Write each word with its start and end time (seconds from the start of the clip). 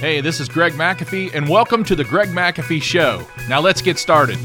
Hey, 0.00 0.20
this 0.20 0.38
is 0.38 0.48
Greg 0.48 0.74
McAfee, 0.74 1.34
and 1.34 1.48
welcome 1.48 1.82
to 1.82 1.96
the 1.96 2.04
Greg 2.04 2.28
McAfee 2.28 2.80
Show. 2.80 3.26
Now 3.48 3.60
let's 3.60 3.82
get 3.82 3.98
started. 3.98 4.36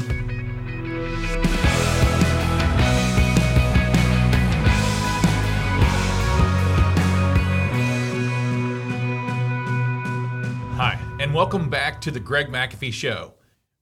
Hi, 10.72 10.98
and 11.20 11.32
welcome 11.32 11.70
back 11.70 12.00
to 12.00 12.10
the 12.10 12.18
Greg 12.18 12.48
McAfee 12.48 12.92
Show, 12.92 13.34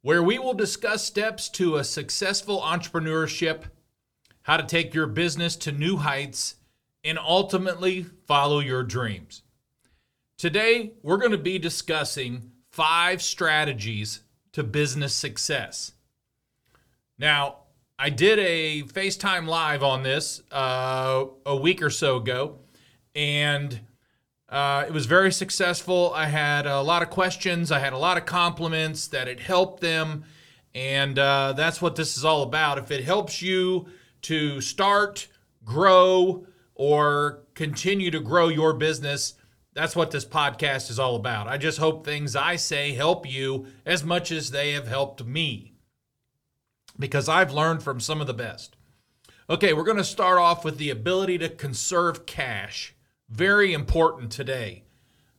where 0.02 0.23
we 0.23 0.39
will 0.39 0.52
discuss 0.52 1.02
steps 1.02 1.48
to 1.48 1.77
a 1.77 1.84
successful 1.84 2.61
entrepreneurship, 2.61 3.62
how 4.43 4.59
to 4.59 4.64
take 4.64 4.93
your 4.93 5.07
business 5.07 5.57
to 5.57 5.73
new 5.73 5.96
heights, 5.96 6.57
and 7.02 7.18
ultimately 7.18 8.04
follow 8.27 8.59
your 8.59 8.82
dreams. 8.82 9.43
Today, 10.43 10.95
we're 11.04 11.18
going 11.18 11.30
to 11.30 11.38
be 11.38 11.61
discussing 11.61 12.51
five 12.73 13.23
strategies 13.23 14.23
to 14.51 14.65
business 14.65 15.15
success. 15.15 15.92
Now, 17.16 17.59
I 17.96 18.10
did 18.10 18.41
a 18.41 18.82
FaceTime 18.82 19.46
live 19.46 19.84
on 19.84 20.02
this 20.02 20.42
uh, 20.51 21.27
a 21.46 21.55
week 21.55 21.80
or 21.80 21.91
so 21.91 22.16
ago, 22.16 22.59
and 23.15 23.82
uh, 24.48 24.84
it 24.84 24.92
was 24.92 25.06
very 25.06 25.30
successful. 25.30 26.12
I 26.12 26.27
had 26.27 26.66
a 26.66 26.80
lot 26.80 27.02
of 27.02 27.10
questions, 27.10 27.70
I 27.70 27.79
had 27.79 27.93
a 27.93 27.98
lot 27.98 28.16
of 28.16 28.27
compliments 28.27 29.06
that 29.06 29.29
it 29.29 29.38
helped 29.38 29.80
them, 29.80 30.24
and 30.74 31.20
uh, 31.20 31.52
that's 31.52 31.80
what 31.80 31.95
this 31.95 32.16
is 32.16 32.24
all 32.24 32.43
about. 32.43 32.79
If 32.79 32.90
it 32.90 33.04
helps 33.04 33.43
you 33.43 33.87
to 34.23 34.60
start, 34.60 35.29
grow, 35.65 36.48
or 36.74 37.45
continue 37.54 38.10
to 38.10 38.18
grow 38.18 38.48
your 38.48 38.73
business, 38.73 39.34
that's 39.74 39.96
what 39.96 40.10
this 40.10 40.24
podcast 40.24 40.90
is 40.90 40.98
all 40.98 41.16
about. 41.16 41.48
I 41.48 41.56
just 41.56 41.78
hope 41.78 42.04
things 42.04 42.36
I 42.36 42.56
say 42.56 42.92
help 42.92 43.30
you 43.30 43.66
as 43.86 44.04
much 44.04 44.30
as 44.30 44.51
they 44.51 44.73
have 44.73 44.87
helped 44.87 45.24
me 45.24 45.73
because 46.98 47.29
I've 47.29 47.52
learned 47.52 47.82
from 47.82 48.01
some 48.01 48.20
of 48.20 48.26
the 48.26 48.34
best. 48.34 48.76
Okay, 49.48 49.73
we're 49.73 49.84
going 49.84 49.96
to 49.96 50.04
start 50.04 50.38
off 50.38 50.64
with 50.64 50.79
the 50.79 50.90
ability 50.90 51.38
to 51.38 51.48
conserve 51.48 52.26
cash. 52.26 52.95
Very 53.29 53.73
important 53.73 54.30
today. 54.30 54.84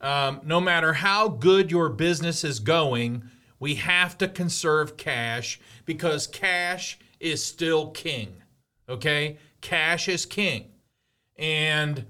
Um, 0.02 0.42
no 0.44 0.60
matter 0.60 0.94
how 0.94 1.30
good 1.30 1.72
your 1.72 1.90
business 1.90 2.44
is 2.44 2.60
going, 2.60 3.24
we 3.60 3.76
have 3.76 4.18
to 4.18 4.28
conserve 4.28 4.98
cash 4.98 5.60
because 5.86 6.28
cash 6.28 7.00
is 7.20 7.44
still 7.44 7.92
king. 7.92 8.42
Okay? 8.90 9.38
Cash 9.62 10.10
is 10.10 10.26
king. 10.26 10.72
And 11.38 12.06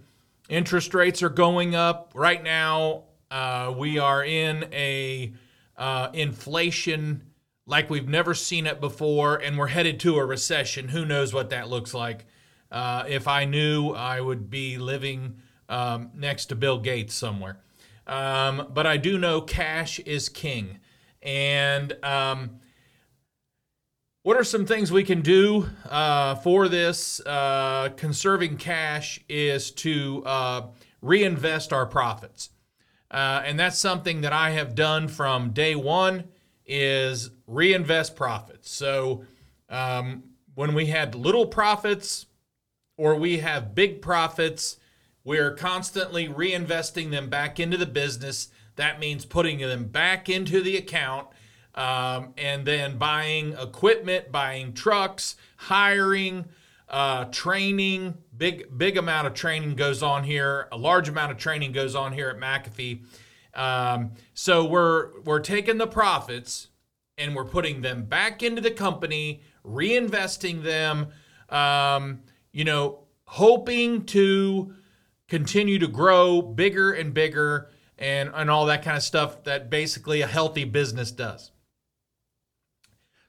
Interest 0.49 0.93
rates 0.93 1.23
are 1.23 1.29
going 1.29 1.73
up 1.73 2.11
right 2.15 2.43
now. 2.43 3.03
Uh, 3.31 3.73
we 3.77 3.97
are 3.97 4.23
in 4.23 4.65
a 4.73 5.33
uh, 5.77 6.09
inflation 6.13 7.23
like 7.65 7.89
we've 7.89 8.09
never 8.09 8.33
seen 8.33 8.67
it 8.67 8.81
before, 8.81 9.37
and 9.37 9.57
we're 9.57 9.67
headed 9.67 9.99
to 10.01 10.17
a 10.17 10.25
recession. 10.25 10.89
Who 10.89 11.05
knows 11.05 11.33
what 11.33 11.49
that 11.51 11.69
looks 11.69 11.93
like? 11.93 12.25
Uh, 12.69 13.05
if 13.07 13.27
I 13.27 13.45
knew, 13.45 13.91
I 13.91 14.19
would 14.19 14.49
be 14.49 14.77
living 14.77 15.35
um, 15.69 16.11
next 16.13 16.47
to 16.47 16.55
Bill 16.55 16.79
Gates 16.79 17.13
somewhere. 17.13 17.59
Um, 18.05 18.67
but 18.73 18.85
I 18.85 18.97
do 18.97 19.17
know 19.17 19.39
cash 19.39 19.99
is 19.99 20.27
king, 20.27 20.79
and 21.21 21.93
um, 22.03 22.59
what 24.23 24.37
are 24.37 24.43
some 24.43 24.65
things 24.65 24.91
we 24.91 25.03
can 25.03 25.21
do 25.21 25.69
uh, 25.89 26.35
for 26.35 26.69
this? 26.69 27.19
Uh, 27.25 27.89
conserving 27.97 28.57
cash 28.57 29.19
is 29.27 29.69
to 29.69 30.23
uh, 30.25 30.67
reinvest 31.01 31.73
our 31.73 31.85
profits. 31.85 32.49
Uh, 33.11 33.43
and 33.45 33.59
that's 33.59 33.77
something 33.77 34.21
that 34.21 34.33
I 34.33 34.51
have 34.51 34.75
done 34.75 35.09
from 35.09 35.51
day 35.51 35.75
one 35.75 36.23
is 36.65 37.31
reinvest 37.45 38.15
profits. 38.15 38.71
So 38.71 39.25
um, 39.69 40.23
when 40.55 40.73
we 40.73 40.85
had 40.85 41.13
little 41.13 41.45
profits 41.45 42.25
or 42.97 43.15
we 43.15 43.39
have 43.39 43.75
big 43.75 44.01
profits, 44.01 44.77
we're 45.25 45.53
constantly 45.53 46.29
reinvesting 46.29 47.11
them 47.11 47.29
back 47.29 47.59
into 47.59 47.75
the 47.75 47.85
business. 47.85 48.47
That 48.77 49.01
means 49.01 49.25
putting 49.25 49.59
them 49.59 49.83
back 49.89 50.29
into 50.29 50.61
the 50.61 50.77
account– 50.77 51.27
um, 51.75 52.33
and 52.37 52.65
then 52.65 52.97
buying 52.97 53.53
equipment, 53.53 54.31
buying 54.31 54.73
trucks, 54.73 55.35
hiring, 55.57 56.45
uh, 56.89 57.25
training. 57.25 58.17
Big 58.35 58.77
big 58.77 58.97
amount 58.97 59.27
of 59.27 59.33
training 59.33 59.75
goes 59.75 60.03
on 60.03 60.23
here. 60.23 60.67
A 60.71 60.77
large 60.77 61.09
amount 61.09 61.31
of 61.31 61.37
training 61.37 61.71
goes 61.71 61.95
on 61.95 62.13
here 62.13 62.29
at 62.29 62.37
McAfee. 62.37 63.03
Um, 63.53 64.11
so 64.33 64.65
we're 64.65 65.19
we're 65.21 65.39
taking 65.39 65.77
the 65.77 65.87
profits 65.87 66.69
and 67.17 67.35
we're 67.35 67.45
putting 67.45 67.81
them 67.81 68.05
back 68.05 68.41
into 68.41 68.61
the 68.61 68.71
company, 68.71 69.41
reinvesting 69.65 70.63
them. 70.63 71.07
Um, 71.49 72.21
you 72.51 72.63
know, 72.63 72.99
hoping 73.25 74.05
to 74.05 74.73
continue 75.27 75.79
to 75.79 75.87
grow 75.87 76.41
bigger 76.41 76.91
and 76.91 77.13
bigger 77.13 77.69
and, 77.97 78.31
and 78.33 78.49
all 78.49 78.65
that 78.67 78.83
kind 78.83 78.97
of 78.97 79.03
stuff 79.03 79.43
that 79.43 79.69
basically 79.69 80.21
a 80.21 80.27
healthy 80.27 80.63
business 80.63 81.11
does. 81.11 81.51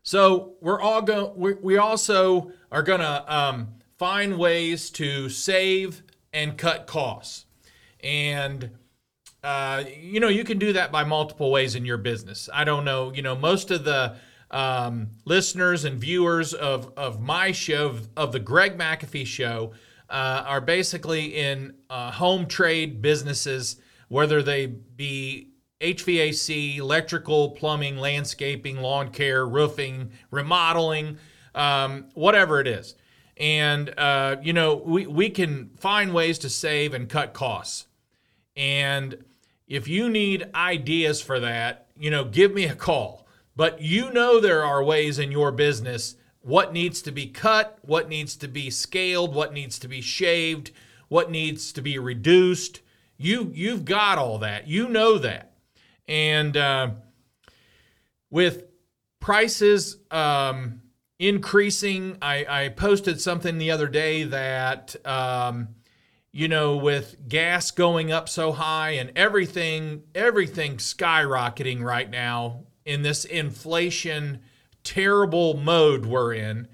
So 0.05 0.53
we're 0.61 0.81
all 0.81 1.01
going. 1.01 1.33
We, 1.35 1.55
we 1.55 1.77
also 1.79 2.53
are 2.71 2.83
going 2.83 3.01
to 3.01 3.35
um, 3.35 3.69
find 3.99 4.39
ways 4.39 4.91
to 4.91 5.31
save 5.31 6.03
and 6.31 6.59
cut 6.59 6.87
costs, 6.87 7.47
and 8.03 8.71
uh, 9.43 9.85
you 9.99 10.21
know 10.21 10.29
you 10.29 10.45
can 10.45 10.59
do 10.59 10.75
that 10.75 10.93
by 10.93 11.05
multiple 11.05 11.51
ways 11.51 11.75
in 11.75 11.87
your 11.87 11.97
business. 11.97 12.51
I 12.53 12.65
don't 12.65 12.85
know. 12.85 13.15
You 13.15 13.23
know, 13.23 13.35
most 13.35 13.71
of 13.71 13.85
the 13.85 14.17
um, 14.51 15.09
listeners 15.25 15.87
and 15.87 15.99
viewers 15.99 16.53
of 16.53 16.93
of 16.99 17.23
my 17.23 17.53
show 17.53 17.97
of 18.15 18.33
the 18.33 18.41
Greg 18.41 18.77
McAfee 18.77 19.27
show 19.27 19.73
uh, 20.11 20.45
are 20.47 20.61
basically 20.61 21.35
in 21.35 21.77
uh, 21.89 22.11
home 22.11 22.47
trade 22.47 23.01
businesses, 23.01 23.77
whether 24.09 24.43
they 24.43 24.67
be 24.67 25.54
HVAC, 25.81 26.79
electrical, 26.79 27.51
plumbing, 27.51 27.97
landscaping, 27.97 28.79
lawn 28.79 29.11
care, 29.11 29.47
roofing, 29.47 30.11
remodeling, 30.31 31.19
um, 31.55 32.07
whatever 32.15 32.61
it 32.61 32.67
is. 32.67 32.95
And, 33.37 33.93
uh, 33.99 34.37
you 34.43 34.53
know, 34.53 34.77
we, 34.77 35.07
we 35.07 35.31
can 35.31 35.71
find 35.79 36.15
ways 36.15 36.39
to 36.41 36.49
save 36.49 36.95
and 36.95 37.09
cut 37.09 37.33
costs. 37.33 37.87
And 38.57 39.25
if 39.67 39.89
you 39.89 40.09
need 40.09 40.49
ideas 40.55 41.21
for 41.21 41.41
that, 41.41 41.89
you 41.97 42.11
know, 42.11 42.25
give 42.25 42.55
me 42.55 42.65
a 42.65 42.75
call. 42.75 43.27
But 43.57 43.81
you 43.81 44.13
know, 44.13 44.41
there 44.41 44.65
are 44.65 44.83
ways 44.83 45.19
in 45.19 45.31
your 45.31 45.53
business 45.53 46.17
what 46.41 46.75
needs 46.75 47.01
to 47.01 47.11
be 47.11 47.27
cut, 47.27 47.79
what 47.81 48.09
needs 48.09 48.37
to 48.37 48.47
be 48.47 48.69
scaled, 48.69 49.35
what 49.35 49.55
needs 49.55 49.79
to 49.79 49.89
be 49.89 50.03
shaved, 50.03 50.73
what 51.09 51.31
needs 51.31 51.73
to 51.73 51.81
be 51.81 51.99
reduced. 51.99 52.81
You, 53.17 53.51
you've 53.55 53.87
got 53.87 54.19
all 54.19 54.39
that. 54.39 54.69
You 54.69 54.89
know 54.89 55.17
that. 55.19 55.54
And 56.07 56.57
uh, 56.57 56.91
with 58.31 58.65
prices 59.21 59.99
um, 60.11 60.83
increasing, 61.19 62.19
I, 62.21 62.47
I, 62.49 62.69
posted 62.71 63.21
something 63.21 63.57
the 63.59 63.71
other 63.71 63.89
day 63.89 64.25
that, 64.25 64.95
um, 65.07 65.69
you 66.31 66.49
know, 66.49 66.77
with 66.77 67.17
gas 67.27 67.71
going 67.71 68.13
up 68.13 68.29
so 68.29 68.53
high 68.53 68.91
and 68.91 69.13
everything, 69.17 70.03
everything 70.15 70.77
skyrocketing 70.77 71.83
right 71.83 72.11
now 72.11 72.65
in 72.85 73.03
this 73.03 73.25
inflation 73.25 74.41
terrible 74.83 75.55
mode 75.57 76.07
we're 76.07 76.35
in. 76.35 76.69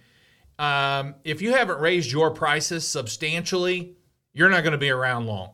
Um, 0.59 1.15
if 1.25 1.41
you 1.41 1.53
haven't 1.53 1.79
raised 1.79 2.13
your 2.13 2.31
prices 2.33 2.87
substantially, 2.87 3.97
you're 4.33 4.51
not 4.51 4.63
going 4.63 4.73
to 4.73 4.79
be 4.79 4.91
around 4.91 5.27
long. 5.27 5.53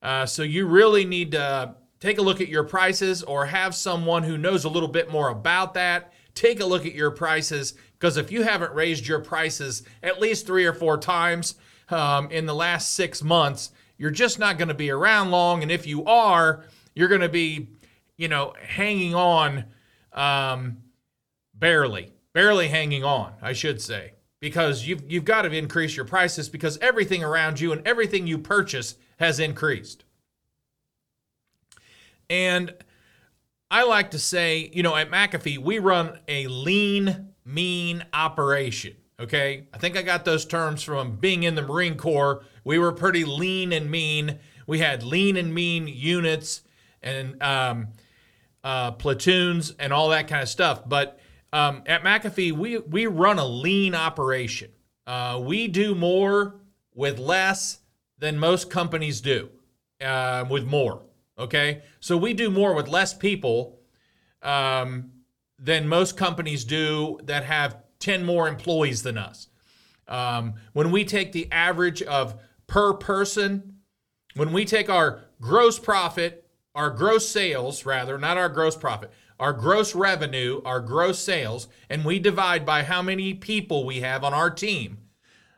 Uh, 0.00 0.26
so 0.26 0.42
you 0.42 0.66
really 0.66 1.04
need 1.04 1.32
to 1.32 1.74
take 2.00 2.18
a 2.18 2.22
look 2.22 2.40
at 2.40 2.48
your 2.48 2.64
prices 2.64 3.22
or 3.22 3.46
have 3.46 3.74
someone 3.74 4.22
who 4.22 4.38
knows 4.38 4.64
a 4.64 4.68
little 4.68 4.88
bit 4.88 5.10
more 5.10 5.28
about 5.28 5.74
that 5.74 6.12
take 6.34 6.60
a 6.60 6.66
look 6.66 6.86
at 6.86 6.94
your 6.94 7.10
prices 7.10 7.74
because 7.98 8.16
if 8.16 8.30
you 8.30 8.42
haven't 8.42 8.72
raised 8.72 9.06
your 9.06 9.18
prices 9.18 9.82
at 10.02 10.20
least 10.20 10.46
three 10.46 10.64
or 10.64 10.72
four 10.72 10.96
times 10.96 11.56
um, 11.90 12.30
in 12.30 12.46
the 12.46 12.54
last 12.54 12.92
six 12.92 13.22
months 13.22 13.70
you're 13.96 14.10
just 14.10 14.38
not 14.38 14.58
going 14.58 14.68
to 14.68 14.74
be 14.74 14.90
around 14.90 15.30
long 15.30 15.62
and 15.62 15.72
if 15.72 15.86
you 15.86 16.04
are 16.04 16.64
you're 16.94 17.08
going 17.08 17.20
to 17.20 17.28
be 17.28 17.68
you 18.16 18.28
know 18.28 18.54
hanging 18.62 19.14
on 19.14 19.64
um, 20.12 20.78
barely 21.54 22.12
barely 22.32 22.68
hanging 22.68 23.02
on 23.02 23.32
i 23.42 23.52
should 23.52 23.80
say 23.80 24.12
because 24.40 24.86
you've, 24.86 25.10
you've 25.10 25.24
got 25.24 25.42
to 25.42 25.50
increase 25.50 25.96
your 25.96 26.04
prices 26.04 26.48
because 26.48 26.78
everything 26.78 27.24
around 27.24 27.58
you 27.58 27.72
and 27.72 27.84
everything 27.84 28.26
you 28.28 28.38
purchase 28.38 28.94
has 29.18 29.40
increased 29.40 30.04
and 32.30 32.74
I 33.70 33.84
like 33.84 34.12
to 34.12 34.18
say, 34.18 34.70
you 34.72 34.82
know, 34.82 34.96
at 34.96 35.10
McAfee, 35.10 35.58
we 35.58 35.78
run 35.78 36.18
a 36.26 36.46
lean, 36.46 37.34
mean 37.44 38.04
operation. 38.12 38.96
Okay. 39.20 39.66
I 39.74 39.78
think 39.78 39.96
I 39.96 40.02
got 40.02 40.24
those 40.24 40.44
terms 40.44 40.82
from 40.82 41.16
being 41.16 41.42
in 41.42 41.54
the 41.54 41.62
Marine 41.62 41.96
Corps. 41.96 42.44
We 42.64 42.78
were 42.78 42.92
pretty 42.92 43.24
lean 43.24 43.72
and 43.72 43.90
mean. 43.90 44.38
We 44.66 44.78
had 44.78 45.02
lean 45.02 45.36
and 45.36 45.52
mean 45.52 45.88
units, 45.88 46.62
and 47.02 47.42
um, 47.42 47.88
uh, 48.62 48.92
platoons 48.92 49.74
and 49.78 49.92
all 49.92 50.10
that 50.10 50.28
kind 50.28 50.42
of 50.42 50.48
stuff. 50.48 50.86
But 50.86 51.18
um, 51.52 51.82
at 51.86 52.02
McAfee, 52.02 52.52
we 52.52 52.78
we 52.78 53.06
run 53.06 53.38
a 53.38 53.46
lean 53.46 53.94
operation. 53.94 54.70
Uh, 55.06 55.40
we 55.42 55.68
do 55.68 55.94
more 55.94 56.56
with 56.94 57.18
less 57.18 57.78
than 58.18 58.38
most 58.38 58.70
companies 58.70 59.20
do 59.20 59.48
uh, 60.02 60.44
with 60.48 60.64
more. 60.64 61.02
Okay, 61.38 61.82
so 62.00 62.16
we 62.16 62.34
do 62.34 62.50
more 62.50 62.74
with 62.74 62.88
less 62.88 63.14
people 63.14 63.78
um, 64.42 65.12
than 65.58 65.86
most 65.86 66.16
companies 66.16 66.64
do 66.64 67.18
that 67.22 67.44
have 67.44 67.76
10 68.00 68.24
more 68.24 68.48
employees 68.48 69.02
than 69.02 69.16
us. 69.16 69.48
Um, 70.08 70.54
when 70.72 70.90
we 70.90 71.04
take 71.04 71.32
the 71.32 71.50
average 71.52 72.02
of 72.02 72.40
per 72.66 72.94
person, 72.94 73.74
when 74.34 74.52
we 74.52 74.64
take 74.64 74.90
our 74.90 75.20
gross 75.40 75.78
profit, 75.78 76.48
our 76.74 76.90
gross 76.90 77.28
sales, 77.28 77.84
rather, 77.86 78.18
not 78.18 78.36
our 78.36 78.48
gross 78.48 78.76
profit, 78.76 79.12
our 79.38 79.52
gross 79.52 79.94
revenue, 79.94 80.60
our 80.64 80.80
gross 80.80 81.18
sales, 81.20 81.68
and 81.88 82.04
we 82.04 82.18
divide 82.18 82.66
by 82.66 82.82
how 82.82 83.02
many 83.02 83.34
people 83.34 83.84
we 83.84 84.00
have 84.00 84.24
on 84.24 84.34
our 84.34 84.50
team, 84.50 84.98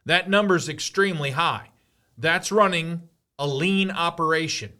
that 0.05 0.29
number 0.29 0.56
is 0.56 0.69
extremely 0.69 1.31
high. 1.31 1.71
That's 2.19 2.53
running 2.53 3.09
a 3.38 3.47
lean 3.47 3.91
operation. 3.91 4.73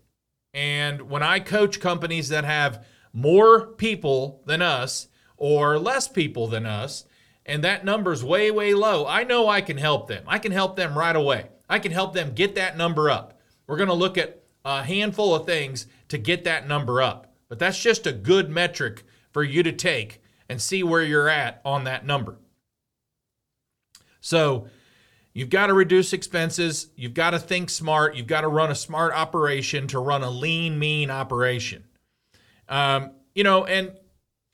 And 0.52 1.02
when 1.02 1.23
I 1.23 1.41
coach 1.41 1.81
companies 1.81 2.29
that 2.31 2.44
have 2.44 2.85
more 3.12 3.67
people 3.67 4.43
than 4.47 4.62
us 4.62 5.08
or 5.37 5.79
less 5.79 6.08
people 6.08 6.47
than 6.47 6.67
us, 6.67 7.05
and 7.47 7.64
that 7.64 7.85
number's 7.85 8.23
way, 8.23 8.50
way 8.50 8.75
low, 8.75 9.06
I 9.06 9.25
know 9.25 9.49
I 9.49 9.61
can 9.61 9.79
help 9.79 10.08
them. 10.08 10.25
I 10.26 10.38
can 10.38 10.52
help 10.52 10.76
them 10.76 10.97
right 10.97 11.17
away. 11.17 11.49
I 11.69 11.79
can 11.79 11.93
help 11.93 12.12
them 12.12 12.35
get 12.35 12.55
that 12.56 12.76
number 12.76 13.11
up. 13.11 13.41
We're 13.67 13.76
going 13.76 13.88
to 13.88 13.94
look 13.94 14.19
at 14.19 14.43
a 14.64 14.82
handful 14.82 15.35
of 15.35 15.47
things 15.47 15.87
to 16.08 16.19
get 16.19 16.44
that 16.44 16.69
number 16.69 17.00
up. 17.00 17.32
But 17.49 17.58
that's 17.58 17.81
just 17.81 18.06
a 18.06 18.12
good 18.12 18.50
metric 18.50 19.05
for 19.32 19.43
you 19.43 19.62
to 19.62 19.73
take 19.73 20.23
and 20.49 20.61
see 20.61 20.82
where 20.82 21.03
you're 21.03 21.29
at 21.29 21.61
on 21.64 21.85
that 21.85 22.05
number. 22.05 22.38
So, 24.20 24.69
You've 25.32 25.50
got 25.50 25.69
to 25.69 25.75
reduce 25.75 26.12
expenses. 26.12 26.88
You've 26.97 27.15
got 27.15 27.31
to 27.31 27.38
think 27.38 27.71
smart. 27.71 28.17
You've 28.17 28.27
got 28.27 28.41
to 28.41 28.49
run 28.49 28.71
a 28.71 28.75
smart 28.75 29.12
operation 29.15 29.87
to 29.88 30.00
run 30.00 30.23
a 30.23 30.31
lean, 30.31 30.79
mean 30.79 31.11
operation. 31.11 31.85
Um, 32.69 33.12
you 33.35 33.44
know, 33.44 33.65
and 33.65 33.93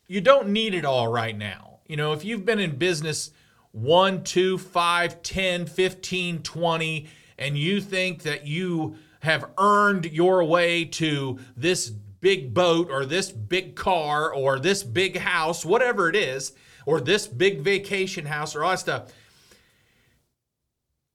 you 0.07 0.21
don't 0.21 0.49
need 0.49 0.75
it 0.75 0.85
all 0.85 1.09
right 1.09 1.37
now. 1.37 1.81
You 1.87 1.97
know, 1.97 2.13
if 2.13 2.25
you've 2.25 2.45
been 2.45 2.59
in 2.59 2.77
business 2.77 3.31
one, 3.73 4.23
two, 4.23 4.59
five, 4.59 5.23
10, 5.23 5.67
15, 5.67 6.43
20, 6.43 7.09
and 7.39 7.59
you 7.59 7.81
think 7.81 8.23
that 8.23 8.47
you 8.47 8.97
have 9.21 9.51
earned 9.59 10.07
your 10.07 10.45
way 10.45 10.85
to 10.85 11.39
this 11.57 11.89
big 11.89 12.53
boat 12.55 12.91
or 12.91 13.05
this 13.05 13.31
big 13.31 13.77
car 13.77 14.33
or 14.33 14.59
this 14.59 14.83
big 14.83 15.17
house, 15.17 15.65
whatever 15.65 16.09
it 16.09 16.17
is, 16.17 16.53
or 16.87 17.01
this 17.01 17.27
big 17.27 17.61
vacation 17.61 18.27
house 18.27 18.55
or 18.55 18.63
all 18.63 18.71
that 18.71 18.79
stuff 18.79 19.13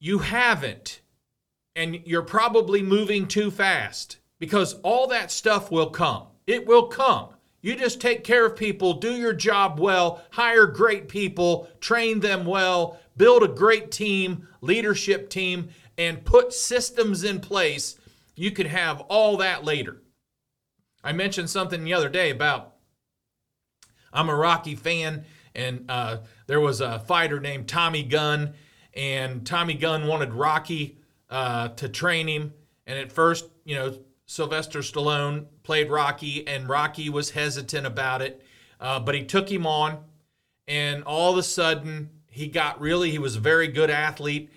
you 0.02 0.18
haven't, 0.18 1.00
and 1.76 2.02
you're 2.06 2.24
probably 2.24 2.82
moving 2.82 3.28
too 3.28 3.52
fast 3.52 4.18
because 4.40 4.74
all 4.82 5.08
that 5.08 5.32
stuff 5.32 5.72
will 5.72 5.92
come. 5.92 6.26
It 6.48 6.66
will 6.66 6.88
come. 6.88 7.30
You 7.62 7.76
just 7.76 8.02
take 8.02 8.24
care 8.24 8.48
of 8.48 8.56
people, 8.56 8.96
do 8.96 9.14
your 9.14 9.32
job 9.32 9.80
well, 9.80 10.24
hire 10.32 10.66
great 10.66 11.08
people, 11.08 11.70
train 11.80 12.20
them 12.20 12.48
well, 12.48 13.00
build 13.16 13.44
a 13.44 13.48
great 13.48 13.92
team, 13.92 14.48
leadership 14.62 15.30
team, 15.30 15.70
and 16.00 16.26
put 16.26 16.52
systems 16.52 17.24
in 17.24 17.40
place. 17.40 17.96
You 18.36 18.50
could 18.50 18.66
have 18.66 19.02
all 19.02 19.38
that 19.38 19.64
later. 19.64 20.02
I 21.04 21.12
mentioned 21.12 21.52
something 21.52 21.84
the 21.84 21.94
other 21.94 22.10
day 22.10 22.32
about 22.32 22.74
I'm 24.12 24.30
a 24.30 24.36
Rocky 24.36 24.74
fan, 24.74 25.26
and 25.54 25.86
uh, 25.88 26.18
there 26.48 26.60
was 26.60 26.82
a 26.82 27.00
fighter 27.00 27.40
named 27.40 27.68
Tommy 27.68 28.02
Gunn 28.02 28.56
and 28.94 29.46
Tommy 29.46 29.74
Gunn 29.74 30.08
wanted 30.08 30.34
Rocky 30.34 30.98
uh, 31.30 31.70
to 31.70 31.90
train 31.90 32.28
him. 32.28 32.54
And 32.86 33.00
at 33.00 33.12
first, 33.12 33.50
you 33.64 33.76
know, 33.76 33.98
Sylvester 34.26 34.80
Stallone 34.80 35.46
played 35.64 35.90
Rocky, 35.90 36.48
and 36.48 36.70
Rocky 36.70 37.10
was 37.10 37.32
hesitant 37.32 37.86
about 37.86 38.22
it, 38.22 38.42
uh, 38.80 39.00
but 39.00 39.16
he 39.16 39.26
took 39.26 39.50
him 39.50 39.68
on, 39.68 40.00
and 40.68 41.04
all 41.04 41.34
of 41.34 41.38
a 41.38 41.44
sudden, 41.44 42.10
he 42.28 42.48
got 42.48 42.80
really, 42.80 43.12
he 43.12 43.20
was 43.20 43.36
a 43.36 43.42
very 43.42 43.68
good 43.68 43.90
athlete. 43.90 44.50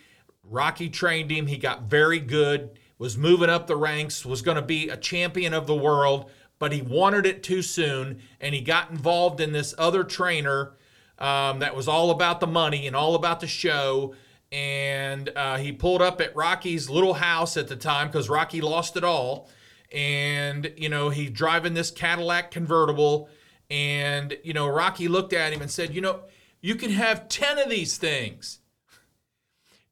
Rocky 0.44 0.88
trained 0.88 1.30
him, 1.30 1.48
he 1.48 1.56
got 1.56 1.82
very 1.82 2.20
good, 2.20 2.78
was 2.98 3.18
moving 3.18 3.50
up 3.50 3.66
the 3.66 3.76
ranks, 3.76 4.24
was 4.24 4.42
going 4.42 4.56
to 4.56 4.62
be 4.62 4.88
a 4.88 4.96
champion 4.96 5.52
of 5.52 5.66
the 5.66 5.74
world, 5.74 6.30
but 6.60 6.72
he 6.72 6.80
wanted 6.80 7.26
it 7.26 7.42
too 7.42 7.60
soon, 7.60 8.20
and 8.40 8.54
he 8.54 8.60
got 8.60 8.90
involved 8.90 9.40
in 9.40 9.52
this 9.52 9.74
other 9.76 10.04
trainer 10.04 10.74
um, 11.18 11.60
that 11.60 11.76
was 11.76 11.88
all 11.88 12.10
about 12.10 12.40
the 12.40 12.46
money 12.46 12.86
and 12.86 12.94
all 12.96 13.14
about 13.14 13.40
the 13.40 13.46
show 13.46 14.14
and 14.54 15.30
uh, 15.34 15.56
he 15.56 15.72
pulled 15.72 16.00
up 16.00 16.20
at 16.20 16.36
Rocky's 16.36 16.88
little 16.88 17.14
house 17.14 17.56
at 17.56 17.66
the 17.66 17.74
time 17.74 18.06
because 18.06 18.28
Rocky 18.28 18.60
lost 18.60 18.96
it 18.96 19.02
all. 19.02 19.50
And, 19.92 20.72
you 20.76 20.88
know, 20.88 21.10
he's 21.10 21.30
driving 21.30 21.74
this 21.74 21.90
Cadillac 21.90 22.52
convertible. 22.52 23.28
And, 23.68 24.38
you 24.44 24.52
know, 24.52 24.68
Rocky 24.68 25.08
looked 25.08 25.32
at 25.32 25.52
him 25.52 25.60
and 25.60 25.68
said, 25.68 25.92
You 25.92 26.00
know, 26.00 26.20
you 26.60 26.76
can 26.76 26.90
have 26.90 27.28
10 27.28 27.58
of 27.58 27.68
these 27.68 27.98
things. 27.98 28.60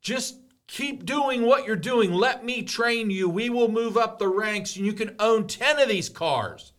Just 0.01 0.39
keep 0.69 1.05
doing 1.05 1.43
what 1.43 1.67
you're 1.67 1.75
doing. 1.75 2.13
Let 2.13 2.45
me 2.45 2.63
train 2.63 3.11
you. 3.11 3.29
We 3.29 3.51
will 3.51 3.69
move 3.69 3.97
up 3.97 4.21
the 4.21 4.29
ranks 4.29 4.77
and 4.77 4.87
you 4.87 4.93
can 4.93 5.17
own 5.19 5.49
10 5.49 5.81
of 5.81 5.89
these 5.89 6.09
cars. 6.09 6.73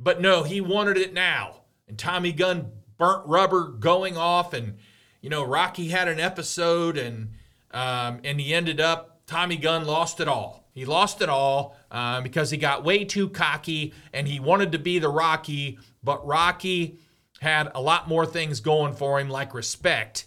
But 0.00 0.20
no, 0.20 0.42
he 0.42 0.60
wanted 0.60 0.96
it 0.96 1.14
now. 1.14 1.62
And 1.86 1.96
Tommy 1.96 2.32
Gunn 2.32 2.72
burnt 3.00 3.26
rubber 3.26 3.68
going 3.68 4.16
off 4.16 4.52
and 4.52 4.76
you 5.20 5.28
know, 5.28 5.42
Rocky 5.42 5.88
had 5.88 6.08
an 6.08 6.20
episode 6.20 6.96
and 6.96 7.30
um, 7.72 8.20
and 8.24 8.40
he 8.40 8.54
ended 8.54 8.80
up 8.80 9.20
Tommy 9.26 9.56
Gunn 9.56 9.86
lost 9.86 10.20
it 10.20 10.28
all. 10.28 10.68
He 10.72 10.84
lost 10.84 11.20
it 11.20 11.28
all 11.28 11.76
uh, 11.90 12.20
because 12.20 12.50
he 12.50 12.56
got 12.56 12.84
way 12.84 13.04
too 13.04 13.28
cocky 13.28 13.92
and 14.12 14.26
he 14.26 14.40
wanted 14.40 14.72
to 14.72 14.78
be 14.78 14.98
the 14.98 15.08
Rocky, 15.08 15.78
but 16.02 16.26
Rocky 16.26 16.98
had 17.40 17.70
a 17.74 17.80
lot 17.80 18.08
more 18.08 18.24
things 18.24 18.60
going 18.60 18.94
for 18.94 19.20
him, 19.20 19.28
like 19.28 19.54
respect 19.54 20.26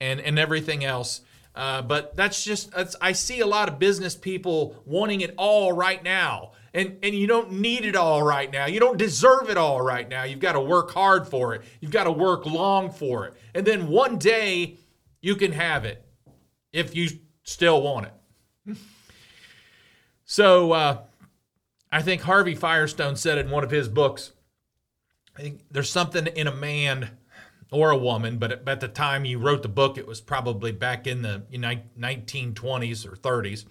and 0.00 0.20
and 0.20 0.38
everything 0.38 0.84
else. 0.84 1.20
Uh, 1.54 1.82
but 1.82 2.16
that's 2.16 2.44
just 2.44 2.72
that's, 2.72 2.96
I 3.00 3.12
see 3.12 3.40
a 3.40 3.46
lot 3.46 3.68
of 3.68 3.78
business 3.78 4.16
people 4.16 4.82
wanting 4.84 5.20
it 5.20 5.34
all 5.36 5.72
right 5.72 6.02
now 6.02 6.52
and 6.74 6.98
and 7.02 7.14
you 7.14 7.26
don't 7.26 7.52
need 7.52 7.84
it 7.84 7.96
all 7.96 8.22
right 8.22 8.50
now. 8.52 8.66
You 8.66 8.80
don't 8.80 8.98
deserve 8.98 9.48
it 9.48 9.56
all 9.56 9.80
right 9.80 10.08
now. 10.08 10.24
You've 10.24 10.40
got 10.40 10.52
to 10.52 10.60
work 10.60 10.90
hard 10.90 11.26
for 11.26 11.54
it. 11.54 11.62
You've 11.80 11.92
got 11.92 12.04
to 12.04 12.12
work 12.12 12.44
long 12.44 12.90
for 12.90 13.26
it. 13.26 13.34
And 13.54 13.64
then 13.64 13.88
one 13.88 14.18
day 14.18 14.76
you 15.22 15.36
can 15.36 15.52
have 15.52 15.84
it 15.84 16.04
if 16.72 16.94
you 16.94 17.08
still 17.44 17.80
want 17.80 18.08
it. 18.66 18.76
so 20.24 20.72
uh, 20.72 20.98
I 21.92 22.02
think 22.02 22.22
Harvey 22.22 22.56
Firestone 22.56 23.16
said 23.16 23.38
in 23.38 23.50
one 23.50 23.62
of 23.62 23.70
his 23.70 23.88
books, 23.88 24.32
I 25.38 25.42
think 25.42 25.60
there's 25.70 25.90
something 25.90 26.26
in 26.26 26.48
a 26.48 26.54
man 26.54 27.10
or 27.70 27.90
a 27.90 27.96
woman, 27.96 28.38
but 28.38 28.68
at 28.68 28.80
the 28.80 28.88
time 28.88 29.24
he 29.24 29.36
wrote 29.36 29.62
the 29.62 29.68
book, 29.68 29.96
it 29.96 30.06
was 30.06 30.20
probably 30.20 30.72
back 30.72 31.06
in 31.06 31.22
the 31.22 31.42
1920s 31.52 33.06
or 33.06 33.16
30s. 33.16 33.64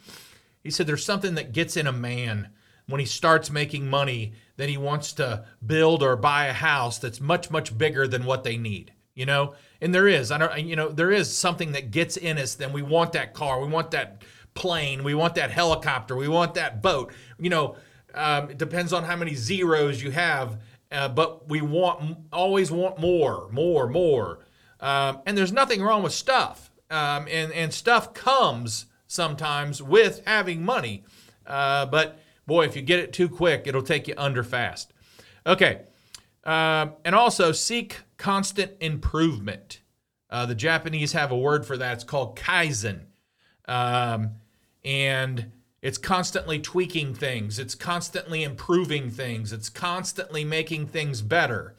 He 0.63 0.71
said 0.71 0.87
there's 0.87 1.05
something 1.05 1.35
that 1.35 1.51
gets 1.51 1.77
in 1.77 1.87
a 1.87 1.91
man 1.91 2.49
when 2.87 2.99
he 2.99 3.05
starts 3.05 3.49
making 3.49 3.89
money 3.89 4.33
that 4.57 4.69
he 4.69 4.77
wants 4.77 5.13
to 5.13 5.45
build 5.65 6.03
or 6.03 6.15
buy 6.15 6.45
a 6.45 6.53
house 6.53 6.99
that's 6.99 7.21
much 7.21 7.49
much 7.49 7.77
bigger 7.77 8.07
than 8.07 8.25
what 8.25 8.43
they 8.43 8.57
need 8.57 8.91
you 9.15 9.27
know? 9.27 9.53
And 9.79 9.93
there 9.93 10.07
is 10.07 10.31
i 10.31 10.37
don't 10.37 10.65
you 10.65 10.75
know 10.75 10.89
there 10.89 11.11
is 11.11 11.35
something 11.35 11.73
that 11.73 11.91
gets 11.91 12.17
in 12.17 12.37
us 12.37 12.55
then 12.55 12.71
we 12.73 12.81
want 12.81 13.13
that 13.13 13.33
car 13.33 13.59
we 13.59 13.67
want 13.67 13.91
that 13.91 14.23
plane 14.53 15.03
we 15.03 15.13
want 15.13 15.35
that 15.35 15.51
helicopter 15.51 16.15
we 16.15 16.27
want 16.27 16.53
that 16.55 16.81
boat. 16.81 17.11
You 17.37 17.49
know 17.49 17.75
um, 18.15 18.51
it 18.51 18.57
depends 18.57 18.93
on 18.93 19.03
how 19.03 19.15
many 19.15 19.33
zeros 19.33 20.01
you 20.01 20.11
have 20.11 20.59
uh, 20.93 21.09
but 21.09 21.49
we 21.49 21.59
want 21.59 22.17
always 22.31 22.71
want 22.71 22.99
more 22.99 23.49
more 23.51 23.87
more. 23.87 24.39
Um, 24.79 25.21
and 25.25 25.37
there's 25.37 25.51
nothing 25.51 25.81
wrong 25.81 26.03
with 26.03 26.13
stuff. 26.13 26.71
Um, 26.91 27.27
and 27.29 27.51
and 27.51 27.73
stuff 27.73 28.13
comes 28.13 28.85
sometimes 29.07 29.81
with 29.81 30.21
having 30.25 30.63
money. 30.63 31.03
Uh, 31.47 31.87
but 31.87 32.19
Boy, 32.45 32.65
if 32.65 32.75
you 32.75 32.81
get 32.81 32.99
it 32.99 33.13
too 33.13 33.29
quick, 33.29 33.63
it'll 33.65 33.81
take 33.81 34.07
you 34.07 34.13
under 34.17 34.43
fast. 34.43 34.93
Okay. 35.45 35.81
Um, 36.43 36.93
and 37.05 37.15
also 37.15 37.51
seek 37.51 37.99
constant 38.17 38.73
improvement. 38.79 39.81
Uh, 40.29 40.45
the 40.45 40.55
Japanese 40.55 41.13
have 41.13 41.31
a 41.31 41.37
word 41.37 41.65
for 41.65 41.77
that. 41.77 41.93
It's 41.93 42.03
called 42.03 42.37
kaizen. 42.37 43.01
Um, 43.65 44.31
and 44.83 45.51
it's 45.81 45.97
constantly 45.97 46.59
tweaking 46.59 47.13
things, 47.13 47.59
it's 47.59 47.75
constantly 47.75 48.43
improving 48.43 49.09
things, 49.09 49.51
it's 49.51 49.69
constantly 49.69 50.45
making 50.45 50.87
things 50.87 51.21
better. 51.21 51.75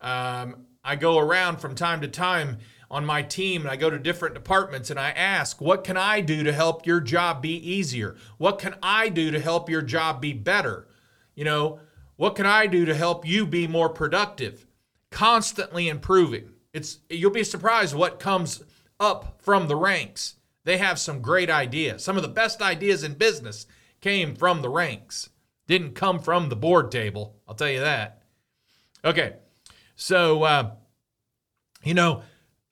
Um, 0.00 0.66
I 0.84 0.96
go 0.96 1.18
around 1.18 1.58
from 1.58 1.74
time 1.74 2.00
to 2.00 2.08
time 2.08 2.58
on 2.90 3.06
my 3.06 3.22
team 3.22 3.62
and 3.62 3.70
I 3.70 3.76
go 3.76 3.88
to 3.88 3.98
different 3.98 4.34
departments 4.34 4.90
and 4.90 4.98
I 4.98 5.10
ask, 5.10 5.60
what 5.60 5.84
can 5.84 5.96
I 5.96 6.20
do 6.20 6.42
to 6.42 6.52
help 6.52 6.86
your 6.86 7.00
job 7.00 7.40
be 7.40 7.54
easier? 7.54 8.16
What 8.36 8.58
can 8.58 8.74
I 8.82 9.08
do 9.08 9.30
to 9.30 9.38
help 9.38 9.70
your 9.70 9.82
job 9.82 10.20
be 10.20 10.32
better? 10.32 10.88
You 11.34 11.44
know, 11.44 11.80
What 12.20 12.36
can 12.36 12.44
I 12.44 12.66
do 12.66 12.84
to 12.84 12.94
help 12.94 13.26
you 13.26 13.46
be 13.46 13.66
more 13.66 13.88
productive? 13.88 14.66
Constantly 15.10 15.88
improving. 15.88 16.50
It's 16.74 16.98
you'll 17.08 17.30
be 17.30 17.44
surprised 17.44 17.94
what 17.94 18.20
comes 18.20 18.62
up 18.98 19.40
from 19.40 19.66
the 19.66 19.74
ranks. 19.74 20.34
They 20.64 20.76
have 20.76 20.98
some 20.98 21.22
great 21.22 21.48
ideas. 21.48 22.04
Some 22.04 22.16
of 22.16 22.22
the 22.22 22.28
best 22.28 22.60
ideas 22.60 23.04
in 23.04 23.14
business 23.14 23.66
came 24.02 24.34
from 24.36 24.60
the 24.60 24.68
ranks. 24.68 25.30
Didn't 25.66 25.94
come 25.94 26.18
from 26.18 26.50
the 26.50 26.56
board 26.56 26.90
table. 26.90 27.36
I'll 27.48 27.54
tell 27.54 27.70
you 27.70 27.80
that. 27.80 28.22
Okay. 29.02 29.36
So 29.96 30.42
uh, 30.42 30.72
you 31.82 31.94
know, 31.94 32.22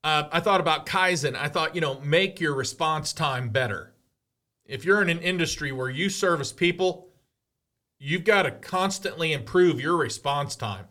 uh, 0.05 0.29
I 0.31 0.41
thought 0.41 0.61
about 0.61 0.87
Kaizen. 0.87 1.35
I 1.35 1.49
thought, 1.49 1.75
you 1.75 1.81
know, 1.81 2.01
make 2.01 2.41
your 2.41 2.55
response 2.55 3.13
time 3.13 3.49
better. 3.49 3.93
If 4.65 4.85
you're 4.85 5.03
in 5.03 5.09
an 5.09 5.21
industry 5.21 5.73
where 5.73 5.91
you 5.91 6.09
service 6.09 6.53
people, 6.53 7.09
you've 7.99 8.25
got 8.25 8.43
to 8.43 8.51
constantly 8.51 9.33
improve 9.33 9.81
your 9.81 9.97
response 9.97 10.55
time. 10.55 10.87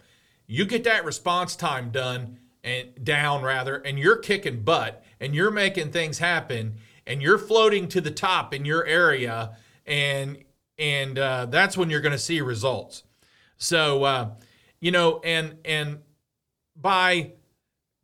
You 0.48 0.66
get 0.66 0.84
that 0.86 1.06
response 1.06 1.56
time 1.56 1.90
done 1.92 2.40
and 2.64 3.04
down 3.04 3.44
rather, 3.44 3.78
and 3.78 3.98
you're 4.00 4.18
kicking 4.18 4.64
butt 4.64 5.04
and 5.20 5.34
you're 5.34 5.52
making 5.52 5.92
things 5.92 6.20
happen 6.20 6.76
and 7.06 7.22
you're 7.22 7.38
floating 7.38 7.88
to 7.90 8.02
the 8.02 8.12
top 8.12 8.54
in 8.54 8.66
your 8.66 8.86
area 8.86 9.56
and 9.86 10.44
and 10.80 11.18
uh, 11.18 11.48
that's 11.48 11.76
when 11.76 11.90
you're 11.90 12.02
going 12.02 12.12
to 12.12 12.20
see 12.20 12.40
results. 12.40 13.04
So 13.58 14.04
uh, 14.04 14.30
you 14.80 14.92
know, 14.92 15.20
and 15.24 15.58
and 15.66 16.00
by 16.76 17.34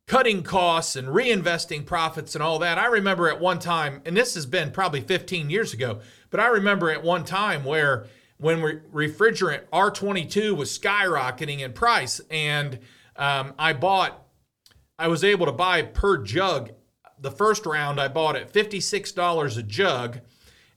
cutting 0.08 0.44
costs 0.44 0.96
and 0.96 1.08
reinvesting 1.08 1.86
profits 1.86 2.36
and 2.36 2.44
all 2.44 2.60
that. 2.60 2.78
I 2.78 2.88
remember 2.88 3.30
at 3.30 3.40
one 3.40 3.60
time, 3.60 4.02
and 4.06 4.16
this 4.18 4.36
has 4.36 4.46
been 4.46 4.72
probably 4.72 5.02
15 5.02 5.50
years 5.50 5.74
ago, 5.74 6.00
but 6.30 6.40
I 6.40 6.48
remember 6.48 6.90
at 6.92 7.04
one 7.04 7.24
time 7.24 7.64
where 7.64 8.06
when 8.38 8.60
refrigerant 8.92 9.64
R22 9.72 10.56
was 10.56 10.78
skyrocketing 10.78 11.60
in 11.60 11.72
price, 11.72 12.20
and 12.30 12.80
um, 13.16 13.54
I 13.58 13.74
bought, 13.74 14.26
I 15.00 15.08
was 15.08 15.24
able 15.24 15.46
to 15.46 15.52
buy 15.52 15.84
per 15.84 16.18
jug. 16.18 16.72
The 17.20 17.32
first 17.32 17.66
round 17.66 18.02
I 18.02 18.10
bought 18.10 18.36
at 18.36 18.52
$56 18.52 19.58
a 19.58 19.64
jug, 19.64 20.20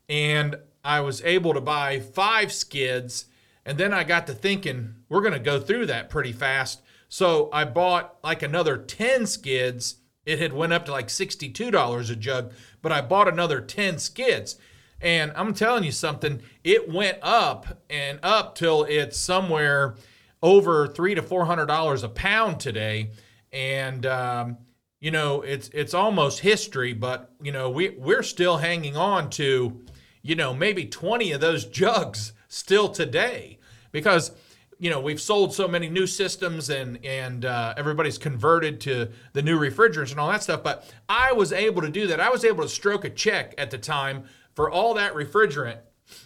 and 0.09 0.57
I 0.85 1.01
was 1.01 1.21
able 1.25 1.55
to 1.55 1.61
buy 1.61 1.99
five 1.99 2.53
skids. 2.53 3.27
And 3.65 3.77
then 3.79 3.93
I 3.93 4.05
got 4.05 4.29
to 4.29 4.33
thinking, 4.33 4.95
we're 5.09 5.23
going 5.23 5.33
to 5.33 5.41
go 5.41 5.59
through 5.59 5.87
that 5.87 6.09
pretty 6.09 6.33
fast. 6.33 6.83
So 7.09 7.49
I 7.53 7.65
bought 7.65 8.17
like 8.23 8.43
another 8.43 8.77
10 8.77 9.27
skids. 9.27 9.97
It 10.25 10.39
had 10.39 10.53
went 10.53 10.73
up 10.73 10.87
to 10.87 10.93
like 10.93 11.09
$62 11.09 12.11
a 12.11 12.17
jug, 12.17 12.53
but 12.83 12.93
I 12.93 13.01
bought 13.01 13.29
another 13.29 13.61
10 13.61 13.99
skids. 13.99 14.57
And 15.01 15.33
I'm 15.37 15.55
telling 15.55 15.85
you 15.85 15.93
something, 15.93 16.41
it 16.65 16.89
went 16.89 17.19
up 17.23 17.83
and 17.91 18.19
up 18.23 18.55
till 18.55 18.85
it's 18.85 19.19
somewhere 19.19 19.95
over 20.43 20.87
three 20.87 21.15
to 21.15 21.23
four 21.23 21.45
hundred 21.45 21.67
dollars 21.67 22.03
a 22.03 22.09
pound 22.09 22.61
today. 22.61 23.11
And 23.53 24.07
um, 24.07 24.59
you 25.01 25.11
know, 25.11 25.43
it's 25.43 25.69
it's 25.69 25.95
almost 25.95 26.41
history, 26.41 26.93
but 26.93 27.33
you 27.43 27.53
know, 27.53 27.71
we 27.71 27.91
we're 27.91 28.23
still 28.23 28.57
hanging 28.59 28.97
on 28.97 29.29
to, 29.31 29.85
you 30.23 30.35
know, 30.35 30.55
maybe 30.55 30.87
20 30.87 31.33
of 31.33 31.41
those 31.41 31.65
jugs 31.81 32.33
still 32.49 32.89
today 32.89 33.59
because 33.93 34.31
you 34.79 34.91
know 34.91 35.01
we've 35.01 35.21
sold 35.21 35.55
so 35.55 35.67
many 35.67 35.89
new 35.89 36.07
systems 36.07 36.71
and 36.71 37.05
and 37.05 37.45
uh, 37.45 37.75
everybody's 37.77 38.19
converted 38.19 38.81
to 38.81 39.09
the 39.33 39.43
new 39.43 39.59
refrigerants 39.59 40.11
and 40.11 40.21
all 40.21 40.29
that 40.29 40.43
stuff 40.43 40.63
but 40.63 40.93
i 41.09 41.33
was 41.33 41.53
able 41.53 41.83
to 41.83 41.89
do 41.89 42.07
that. 42.07 42.21
I 42.21 42.31
was 42.31 42.45
able 42.45 42.63
to 42.63 42.69
stroke 42.69 43.05
a 43.05 43.11
check 43.11 43.55
at 43.59 43.71
the 43.71 43.79
time 43.79 44.25
for 44.55 44.71
all 44.71 44.95
that 44.95 45.15
refrigerant 45.15 45.79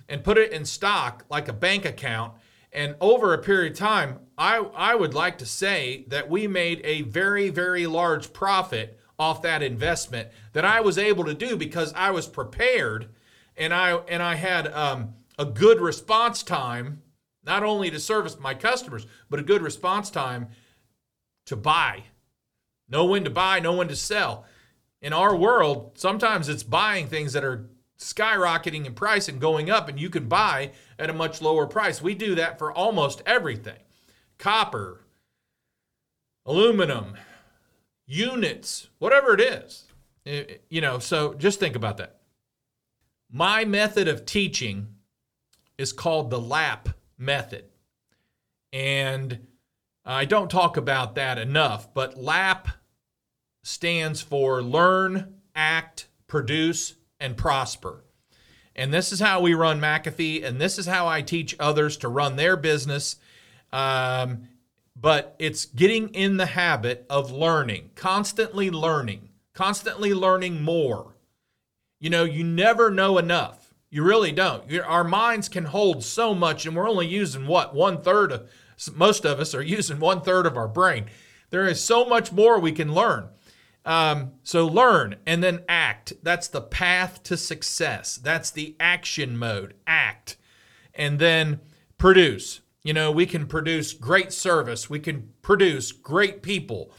and 0.08 0.24
put 0.24 0.38
it 0.38 0.52
in 0.52 0.64
stock 0.64 1.24
like 1.30 1.48
a 1.48 1.52
bank 1.52 1.84
account. 1.84 2.34
And 2.72 2.94
over 3.00 3.34
a 3.34 3.38
period 3.38 3.72
of 3.72 3.78
time 3.78 4.20
i 4.38 4.58
i 4.76 4.94
would 4.94 5.14
like 5.14 5.38
to 5.38 5.46
say 5.46 6.04
that 6.08 6.30
we 6.30 6.46
made 6.46 6.80
a 6.84 7.02
very 7.02 7.50
very 7.50 7.86
large 7.86 8.32
profit 8.32 8.98
off 9.18 9.42
that 9.42 9.62
investment 9.62 10.28
that 10.52 10.64
i 10.64 10.80
was 10.80 10.96
able 10.96 11.24
to 11.24 11.34
do 11.34 11.56
because 11.56 11.92
i 11.94 12.10
was 12.10 12.28
prepared 12.28 13.08
and 13.56 13.74
i 13.74 13.96
and 14.08 14.22
i 14.22 14.36
had 14.36 14.72
um, 14.72 15.14
a 15.36 15.44
good 15.44 15.80
response 15.80 16.44
time 16.44 17.02
not 17.44 17.62
only 17.62 17.90
to 17.90 17.98
service 17.98 18.38
my 18.38 18.54
customers, 18.54 19.06
but 19.28 19.40
a 19.40 19.44
good 19.44 19.62
response 19.62 20.10
time 20.10 20.48
to 21.46 21.56
buy. 21.56 22.04
Know 22.88 23.04
when 23.04 23.24
to 23.24 23.30
buy, 23.30 23.60
know 23.60 23.74
when 23.74 23.88
to 23.88 23.96
sell. 23.96 24.44
In 25.00 25.12
our 25.12 25.34
world, 25.34 25.92
sometimes 25.94 26.48
it's 26.48 26.62
buying 26.62 27.06
things 27.06 27.32
that 27.32 27.44
are 27.44 27.70
skyrocketing 27.98 28.86
in 28.86 28.94
price 28.94 29.28
and 29.28 29.40
going 29.40 29.70
up, 29.70 29.88
and 29.88 29.98
you 29.98 30.10
can 30.10 30.28
buy 30.28 30.72
at 30.98 31.10
a 31.10 31.14
much 31.14 31.40
lower 31.40 31.66
price. 31.66 32.02
We 32.02 32.14
do 32.14 32.34
that 32.34 32.58
for 32.58 32.72
almost 32.72 33.22
everything 33.26 33.78
copper, 34.38 35.00
aluminum, 36.46 37.14
units, 38.06 38.88
whatever 38.98 39.34
it 39.34 39.40
is. 39.40 39.84
You 40.68 40.80
know, 40.80 40.98
so 40.98 41.34
just 41.34 41.60
think 41.60 41.76
about 41.76 41.96
that. 41.98 42.20
My 43.30 43.64
method 43.64 44.08
of 44.08 44.26
teaching 44.26 44.88
is 45.78 45.92
called 45.92 46.30
the 46.30 46.40
LAP 46.40 46.90
method. 47.20 47.66
And 48.72 49.46
I 50.04 50.24
don't 50.24 50.50
talk 50.50 50.76
about 50.76 51.14
that 51.14 51.38
enough, 51.38 51.92
but 51.92 52.16
LAP 52.16 52.68
stands 53.62 54.22
for 54.22 54.62
Learn, 54.62 55.34
Act, 55.54 56.08
Produce, 56.26 56.94
and 57.20 57.36
Prosper. 57.36 58.04
And 58.74 58.94
this 58.94 59.12
is 59.12 59.20
how 59.20 59.40
we 59.40 59.52
run 59.52 59.80
McAfee, 59.80 60.42
and 60.42 60.60
this 60.60 60.78
is 60.78 60.86
how 60.86 61.06
I 61.06 61.22
teach 61.22 61.54
others 61.60 61.96
to 61.98 62.08
run 62.08 62.36
their 62.36 62.56
business. 62.56 63.16
Um, 63.72 64.48
but 64.96 65.36
it's 65.38 65.66
getting 65.66 66.08
in 66.14 66.36
the 66.36 66.46
habit 66.46 67.06
of 67.10 67.30
learning, 67.30 67.90
constantly 67.94 68.70
learning, 68.70 69.28
constantly 69.54 70.14
learning 70.14 70.62
more. 70.62 71.16
You 71.98 72.10
know, 72.10 72.24
you 72.24 72.44
never 72.44 72.90
know 72.90 73.18
enough. 73.18 73.59
You 73.90 74.04
really 74.04 74.30
don't. 74.30 74.72
Our 74.80 75.02
minds 75.02 75.48
can 75.48 75.64
hold 75.64 76.04
so 76.04 76.32
much, 76.32 76.64
and 76.64 76.76
we're 76.76 76.88
only 76.88 77.08
using 77.08 77.46
what 77.46 77.74
one 77.74 78.00
third 78.00 78.30
of 78.30 78.48
most 78.94 79.26
of 79.26 79.40
us 79.40 79.54
are 79.54 79.62
using 79.78 79.98
one 79.98 80.22
third 80.22 80.46
of 80.46 80.56
our 80.56 80.68
brain. 80.68 81.06
There 81.50 81.66
is 81.66 81.82
so 81.82 82.04
much 82.04 82.30
more 82.32 82.58
we 82.58 82.72
can 82.72 82.94
learn. 82.94 83.28
Um, 83.84 84.32
so 84.42 84.66
learn 84.66 85.16
and 85.26 85.42
then 85.42 85.64
act. 85.68 86.12
That's 86.22 86.48
the 86.48 86.60
path 86.60 87.22
to 87.24 87.36
success. 87.36 88.16
That's 88.16 88.50
the 88.50 88.76
action 88.78 89.36
mode. 89.36 89.74
Act, 89.86 90.36
and 90.94 91.18
then 91.18 91.60
produce. 91.98 92.60
You 92.82 92.92
know, 92.92 93.10
we 93.10 93.26
can 93.26 93.46
produce 93.46 93.92
great 93.92 94.32
service. 94.32 94.88
We 94.88 95.00
can 95.00 95.30
produce 95.42 95.92
great 95.92 96.42
people. 96.42 96.92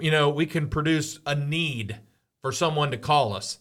You 0.00 0.10
know, 0.10 0.30
we 0.30 0.46
can 0.46 0.68
produce 0.68 1.18
a 1.26 1.34
need 1.34 2.00
for 2.40 2.52
someone 2.52 2.90
to 2.92 2.96
call 2.96 3.34
us, 3.34 3.58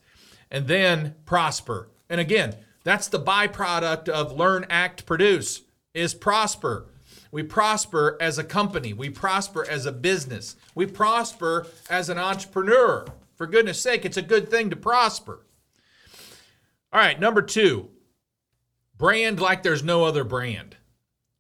and 0.49 0.67
then 0.67 1.15
prosper. 1.25 1.89
And 2.09 2.21
again, 2.21 2.55
that's 2.87 3.07
the 3.07 3.19
byproduct 3.19 4.07
of 4.07 4.31
learn, 4.31 4.65
act, 4.69 5.05
produce 5.05 5.63
is 5.93 6.13
prosper. 6.13 6.87
We 7.31 7.43
prosper 7.43 8.17
as 8.21 8.37
a 8.37 8.43
company. 8.43 8.93
We 8.93 9.09
prosper 9.09 9.67
as 9.69 9.85
a 9.85 9.91
business. 9.91 10.55
We 10.73 10.85
prosper 10.85 11.67
as 11.89 12.09
an 12.09 12.17
entrepreneur. 12.17 13.05
For 13.35 13.45
goodness 13.45 13.81
sake, 13.81 14.05
it's 14.05 14.17
a 14.17 14.21
good 14.21 14.49
thing 14.49 14.69
to 14.69 14.75
prosper. 14.75 15.45
All 16.93 17.01
right, 17.01 17.19
number 17.19 17.41
two, 17.41 17.89
brand 18.97 19.39
like 19.39 19.63
there's 19.63 19.83
no 19.83 20.05
other 20.05 20.23
brand. 20.23 20.77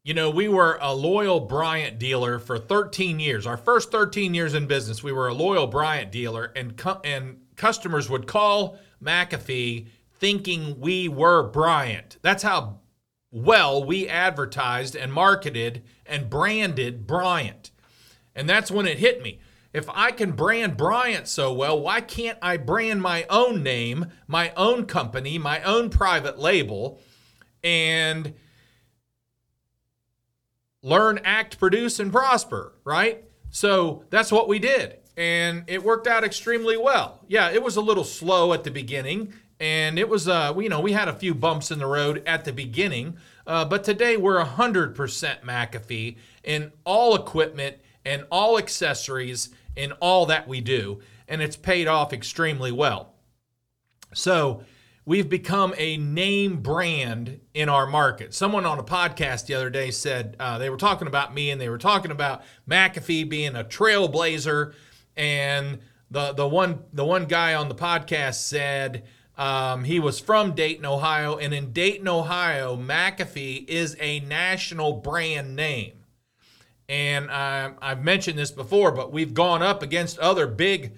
You 0.03 0.13
know, 0.13 0.29
we 0.29 0.47
were 0.47 0.77
a 0.81 0.93
loyal 0.93 1.39
Bryant 1.39 1.99
dealer 1.99 2.39
for 2.39 2.57
13 2.57 3.19
years. 3.19 3.45
Our 3.45 3.57
first 3.57 3.91
13 3.91 4.33
years 4.33 4.53
in 4.53 4.67
business, 4.67 5.03
we 5.03 5.11
were 5.11 5.27
a 5.27 5.33
loyal 5.33 5.67
Bryant 5.67 6.11
dealer, 6.11 6.51
and, 6.55 6.81
and 7.03 7.39
customers 7.55 8.09
would 8.09 8.27
call 8.27 8.77
McAfee 9.03 9.87
thinking 10.19 10.79
we 10.79 11.07
were 11.07 11.43
Bryant. 11.43 12.17
That's 12.21 12.43
how 12.43 12.79
well 13.31 13.83
we 13.83 14.07
advertised 14.07 14.95
and 14.95 15.11
marketed 15.13 15.83
and 16.05 16.29
branded 16.29 17.05
Bryant. 17.05 17.71
And 18.35 18.49
that's 18.49 18.71
when 18.71 18.85
it 18.87 18.99
hit 18.99 19.21
me. 19.21 19.39
If 19.73 19.89
I 19.89 20.11
can 20.11 20.31
brand 20.31 20.77
Bryant 20.77 21.27
so 21.27 21.53
well, 21.53 21.79
why 21.79 22.01
can't 22.01 22.37
I 22.41 22.57
brand 22.57 23.01
my 23.01 23.25
own 23.29 23.61
name, 23.63 24.07
my 24.27 24.51
own 24.55 24.85
company, 24.85 25.37
my 25.37 25.61
own 25.61 25.89
private 25.89 26.39
label, 26.39 27.01
and 27.63 28.33
learn, 30.81 31.19
act, 31.23 31.59
produce, 31.59 31.99
and 31.99 32.11
prosper, 32.11 32.73
right? 32.83 33.25
So 33.49 34.05
that's 34.09 34.31
what 34.31 34.47
we 34.47 34.57
did. 34.57 34.97
And 35.17 35.63
it 35.67 35.83
worked 35.83 36.07
out 36.07 36.23
extremely 36.23 36.77
well. 36.77 37.25
Yeah, 37.27 37.49
it 37.49 37.61
was 37.61 37.75
a 37.75 37.81
little 37.81 38.03
slow 38.03 38.53
at 38.53 38.63
the 38.63 38.71
beginning 38.71 39.33
and 39.59 39.97
it 39.97 40.07
was 40.07 40.27
uh 40.27 40.53
you 40.57 40.69
know 40.69 40.79
we 40.79 40.93
had 40.93 41.07
a 41.07 41.13
few 41.13 41.33
bumps 41.33 41.71
in 41.71 41.79
the 41.79 41.85
road 41.85 42.21
at 42.25 42.45
the 42.45 42.53
beginning 42.53 43.17
uh, 43.45 43.63
but 43.63 43.83
today 43.83 44.17
we're 44.17 44.43
100% 44.43 44.95
mcafee 45.43 46.17
in 46.43 46.71
all 46.83 47.15
equipment 47.15 47.77
and 48.05 48.25
all 48.29 48.57
accessories 48.57 49.49
in 49.75 49.91
all 49.93 50.25
that 50.25 50.47
we 50.47 50.61
do 50.61 50.99
and 51.27 51.41
it's 51.41 51.55
paid 51.55 51.87
off 51.87 52.13
extremely 52.13 52.71
well 52.71 53.13
so 54.13 54.63
we've 55.07 55.29
become 55.29 55.73
a 55.77 55.95
name 55.95 56.57
brand 56.57 57.39
in 57.53 57.69
our 57.69 57.87
market. 57.87 58.33
Someone 58.33 58.65
on 58.65 58.77
a 58.77 58.83
podcast 58.83 59.45
the 59.45 59.53
other 59.53 59.69
day 59.69 59.89
said 59.89 60.35
uh, 60.37 60.57
they 60.57 60.69
were 60.69 60.77
talking 60.77 61.07
about 61.07 61.33
me 61.33 61.49
and 61.49 61.59
they 61.59 61.69
were 61.69 61.77
talking 61.77 62.11
about 62.11 62.43
McAfee 62.69 63.27
being 63.27 63.55
a 63.55 63.63
trailblazer, 63.63 64.73
and 65.15 65.79
the 66.11 66.33
the 66.33 66.47
one 66.47 66.83
the 66.93 67.05
one 67.05 67.25
guy 67.25 67.55
on 67.55 67.69
the 67.69 67.75
podcast 67.75 68.35
said 68.35 69.05
um, 69.37 69.83
he 69.83 69.99
was 69.99 70.19
from 70.19 70.55
Dayton, 70.55 70.85
Ohio, 70.85 71.37
and 71.37 71.53
in 71.53 71.71
Dayton, 71.71 72.07
Ohio, 72.07 72.75
McAfee 72.75 73.67
is 73.69 73.95
a 73.99 74.19
national 74.21 74.93
brand 74.93 75.55
name. 75.55 75.93
And 76.89 77.29
uh, 77.29 77.71
I've 77.81 78.03
mentioned 78.03 78.39
this 78.39 78.51
before, 78.51 78.91
but 78.91 79.11
we've 79.11 79.33
gone 79.33 79.61
up 79.61 79.83
against 79.83 80.17
other 80.19 80.47
big 80.47 80.93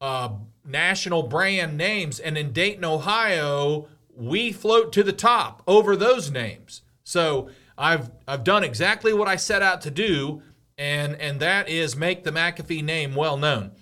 uh, 0.00 0.30
national 0.64 1.24
brand 1.24 1.76
names. 1.76 2.18
And 2.18 2.36
in 2.36 2.52
Dayton, 2.52 2.84
Ohio, 2.84 3.86
we 4.16 4.50
float 4.50 4.92
to 4.94 5.02
the 5.02 5.12
top 5.12 5.62
over 5.66 5.94
those 5.94 6.30
names. 6.30 6.82
So 7.04 7.50
I've 7.76 8.10
I've 8.26 8.44
done 8.44 8.64
exactly 8.64 9.12
what 9.12 9.28
I 9.28 9.36
set 9.36 9.62
out 9.62 9.80
to 9.82 9.90
do, 9.90 10.42
and 10.78 11.16
and 11.16 11.38
that 11.40 11.68
is 11.68 11.96
make 11.96 12.24
the 12.24 12.30
McAfee 12.30 12.82
name 12.82 13.14
well 13.14 13.36
known. 13.36 13.72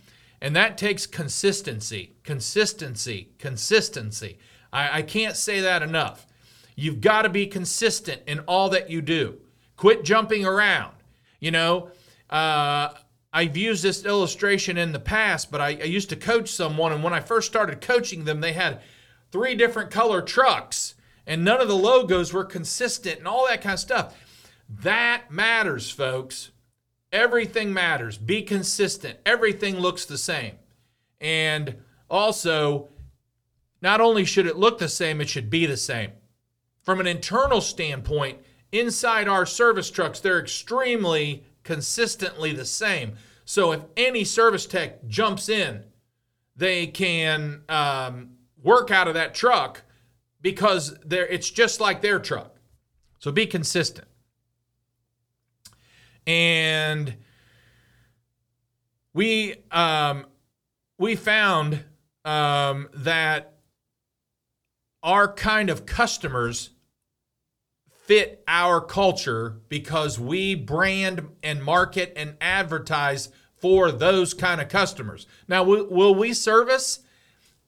And 0.42 0.56
that 0.56 0.76
takes 0.76 1.06
consistency, 1.06 2.16
consistency, 2.24 3.30
consistency. 3.38 4.38
I, 4.72 4.98
I 4.98 5.02
can't 5.02 5.36
say 5.36 5.60
that 5.60 5.84
enough. 5.84 6.26
You've 6.74 7.00
got 7.00 7.22
to 7.22 7.28
be 7.28 7.46
consistent 7.46 8.22
in 8.26 8.40
all 8.40 8.68
that 8.70 8.90
you 8.90 9.02
do. 9.02 9.38
Quit 9.76 10.02
jumping 10.02 10.44
around. 10.44 10.96
You 11.38 11.52
know, 11.52 11.90
uh, 12.28 12.88
I've 13.32 13.56
used 13.56 13.84
this 13.84 14.04
illustration 14.04 14.76
in 14.76 14.90
the 14.90 14.98
past, 14.98 15.52
but 15.52 15.60
I, 15.60 15.68
I 15.68 15.84
used 15.84 16.10
to 16.10 16.16
coach 16.16 16.48
someone, 16.48 16.92
and 16.92 17.04
when 17.04 17.12
I 17.12 17.20
first 17.20 17.46
started 17.46 17.80
coaching 17.80 18.24
them, 18.24 18.40
they 18.40 18.52
had 18.52 18.80
three 19.30 19.54
different 19.54 19.92
color 19.92 20.22
trucks, 20.22 20.96
and 21.24 21.44
none 21.44 21.60
of 21.60 21.68
the 21.68 21.76
logos 21.76 22.32
were 22.32 22.44
consistent 22.44 23.20
and 23.20 23.28
all 23.28 23.46
that 23.46 23.62
kind 23.62 23.74
of 23.74 23.80
stuff. 23.80 24.16
That 24.68 25.30
matters, 25.30 25.88
folks. 25.88 26.50
Everything 27.12 27.72
matters. 27.72 28.16
Be 28.16 28.42
consistent. 28.42 29.18
Everything 29.26 29.78
looks 29.78 30.04
the 30.04 30.18
same. 30.18 30.54
And 31.20 31.76
also, 32.08 32.88
not 33.80 34.00
only 34.00 34.24
should 34.24 34.46
it 34.46 34.56
look 34.56 34.78
the 34.78 34.88
same, 34.88 35.20
it 35.20 35.28
should 35.28 35.50
be 35.50 35.66
the 35.66 35.76
same. 35.76 36.12
From 36.82 37.00
an 37.00 37.06
internal 37.06 37.60
standpoint, 37.60 38.38
inside 38.72 39.28
our 39.28 39.46
service 39.46 39.90
trucks, 39.90 40.20
they're 40.20 40.40
extremely 40.40 41.44
consistently 41.62 42.52
the 42.52 42.64
same. 42.64 43.12
So 43.44 43.72
if 43.72 43.82
any 43.96 44.24
service 44.24 44.66
tech 44.66 45.06
jumps 45.06 45.48
in, 45.48 45.84
they 46.56 46.86
can 46.86 47.62
um, 47.68 48.30
work 48.62 48.90
out 48.90 49.08
of 49.08 49.14
that 49.14 49.34
truck 49.34 49.82
because 50.40 50.96
it's 51.10 51.50
just 51.50 51.80
like 51.80 52.02
their 52.02 52.18
truck. 52.18 52.56
So 53.18 53.30
be 53.30 53.46
consistent. 53.46 54.08
And 56.26 57.16
we 59.14 59.56
um, 59.70 60.26
we 60.98 61.16
found 61.16 61.84
um, 62.24 62.88
that 62.94 63.54
our 65.02 65.32
kind 65.32 65.68
of 65.68 65.84
customers 65.84 66.70
fit 68.04 68.42
our 68.46 68.80
culture 68.80 69.60
because 69.68 70.18
we 70.18 70.54
brand 70.54 71.28
and 71.42 71.62
market 71.62 72.12
and 72.16 72.36
advertise 72.40 73.30
for 73.56 73.92
those 73.92 74.34
kind 74.34 74.60
of 74.60 74.68
customers. 74.68 75.26
Now, 75.46 75.62
will, 75.62 76.14
we 76.14 76.32
service 76.32 77.00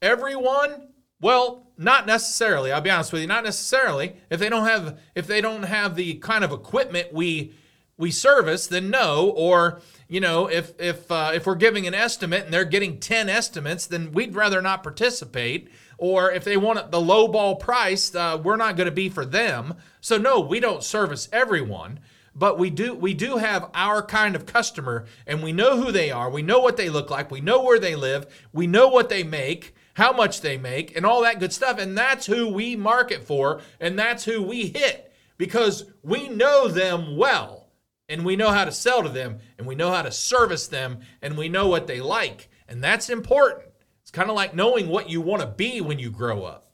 everyone? 0.01 0.89
Well, 1.21 1.71
not 1.77 2.05
necessarily. 2.05 2.71
I'll 2.71 2.81
be 2.81 2.89
honest 2.89 3.13
with 3.13 3.21
you, 3.21 3.27
not 3.27 3.45
necessarily. 3.45 4.17
If 4.29 4.39
they 4.39 4.49
don't 4.49 4.67
have 4.67 4.99
if 5.15 5.25
they 5.27 5.41
don't 5.41 5.63
have 5.63 5.95
the 5.95 6.15
kind 6.15 6.43
of 6.43 6.51
equipment 6.51 7.13
we 7.13 7.53
we 7.97 8.11
service, 8.11 8.67
then 8.67 8.89
no. 8.89 9.29
Or 9.29 9.81
you 10.07 10.19
know, 10.19 10.47
if 10.47 10.79
if 10.79 11.11
uh, 11.11 11.31
if 11.33 11.45
we're 11.45 11.55
giving 11.55 11.87
an 11.87 11.93
estimate 11.93 12.45
and 12.45 12.53
they're 12.53 12.65
getting 12.65 12.99
ten 12.99 13.29
estimates, 13.29 13.87
then 13.87 14.11
we'd 14.11 14.35
rather 14.35 14.61
not 14.61 14.83
participate 14.83 15.69
or 15.97 16.31
if 16.31 16.43
they 16.43 16.57
want 16.57 16.91
the 16.91 17.01
low 17.01 17.27
ball 17.27 17.55
price, 17.55 18.13
uh, 18.13 18.39
we're 18.41 18.57
not 18.57 18.75
going 18.75 18.85
to 18.85 18.91
be 18.91 19.09
for 19.09 19.25
them. 19.25 19.75
So 20.01 20.17
no, 20.17 20.39
we 20.39 20.59
don't 20.59 20.83
service 20.83 21.29
everyone, 21.31 21.99
but 22.35 22.59
we 22.59 22.69
do 22.69 22.93
we 22.93 23.13
do 23.13 23.37
have 23.37 23.69
our 23.73 24.01
kind 24.01 24.35
of 24.35 24.45
customer, 24.45 25.05
and 25.25 25.41
we 25.41 25.51
know 25.51 25.81
who 25.81 25.91
they 25.91 26.11
are. 26.11 26.29
We 26.29 26.41
know 26.41 26.59
what 26.59 26.77
they 26.77 26.89
look 26.89 27.09
like. 27.09 27.31
We 27.31 27.41
know 27.41 27.63
where 27.63 27.79
they 27.79 27.95
live. 27.95 28.27
We 28.51 28.67
know 28.67 28.89
what 28.89 29.09
they 29.09 29.23
make, 29.23 29.73
how 29.93 30.11
much 30.11 30.41
they 30.41 30.57
make, 30.57 30.95
and 30.95 31.05
all 31.05 31.21
that 31.21 31.39
good 31.39 31.53
stuff. 31.53 31.79
And 31.79 31.97
that's 31.97 32.25
who 32.25 32.49
we 32.49 32.75
market 32.75 33.23
for, 33.23 33.61
and 33.79 33.97
that's 33.97 34.25
who 34.25 34.41
we 34.41 34.67
hit 34.67 35.13
because 35.37 35.85
we 36.03 36.27
know 36.27 36.67
them 36.67 37.15
well. 37.15 37.64
And 38.07 38.23
we 38.23 38.35
know 38.35 38.51
how 38.51 38.65
to 38.65 38.71
sell 38.71 39.01
to 39.03 39.09
them, 39.09 39.39
and 39.57 39.65
we 39.65 39.75
know 39.75 39.91
how 39.91 40.03
to 40.03 40.11
service 40.11 40.67
them, 40.67 40.99
and 41.21 41.37
we 41.37 41.49
know 41.49 41.67
what 41.67 41.87
they 41.87 42.01
like. 42.01 42.49
And 42.67 42.83
that's 42.83 43.09
important 43.09 43.65
It's 44.01 44.11
kind 44.11 44.29
of 44.29 44.35
like 44.35 44.55
knowing 44.55 44.87
what 44.89 45.09
you 45.09 45.21
want 45.21 45.41
to 45.41 45.47
be 45.47 45.81
when 45.81 45.99
you 45.99 46.11
grow 46.11 46.43
up. 46.43 46.71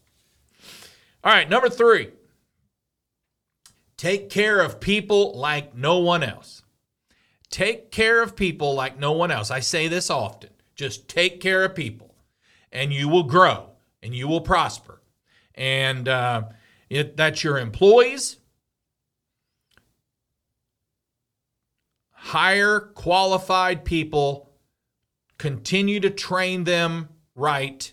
All 1.24 1.34
right, 1.34 1.50
number 1.50 1.70
three 1.70 2.12
take 3.98 4.30
care 4.30 4.60
of 4.60 4.80
people 4.80 5.38
like 5.38 5.76
no 5.76 6.00
one 6.00 6.24
else. 6.24 6.64
Take 7.50 7.92
care 7.92 8.24
of 8.24 8.36
people 8.36 8.74
like 8.74 8.98
no 8.98 9.12
one 9.12 9.30
else. 9.30 9.52
I 9.52 9.60
say 9.60 9.88
this 9.88 10.10
often 10.10 10.50
just 10.76 11.08
take 11.08 11.40
care 11.40 11.64
of 11.64 11.76
people, 11.76 12.16
and 12.72 12.92
you 12.92 13.08
will 13.08 13.24
grow 13.24 13.70
and 14.02 14.16
you 14.16 14.28
will 14.28 14.42
prosper. 14.42 15.02
And 15.54 16.08
uh, 16.08 16.44
it, 16.90 17.16
that's 17.16 17.44
your 17.44 17.60
employees. 17.60 18.38
Hire 22.32 22.80
qualified 22.80 23.84
people, 23.84 24.54
continue 25.38 26.00
to 26.00 26.10
train 26.10 26.64
them 26.64 27.10
right, 27.36 27.92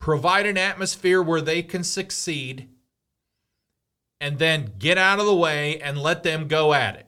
provide 0.00 0.46
an 0.46 0.58
atmosphere 0.58 1.22
where 1.22 1.40
they 1.40 1.62
can 1.62 1.84
succeed, 1.84 2.68
and 4.20 4.40
then 4.40 4.72
get 4.80 4.98
out 4.98 5.20
of 5.20 5.26
the 5.26 5.36
way 5.36 5.80
and 5.80 5.96
let 5.96 6.24
them 6.24 6.48
go 6.48 6.74
at 6.74 6.96
it. 6.96 7.06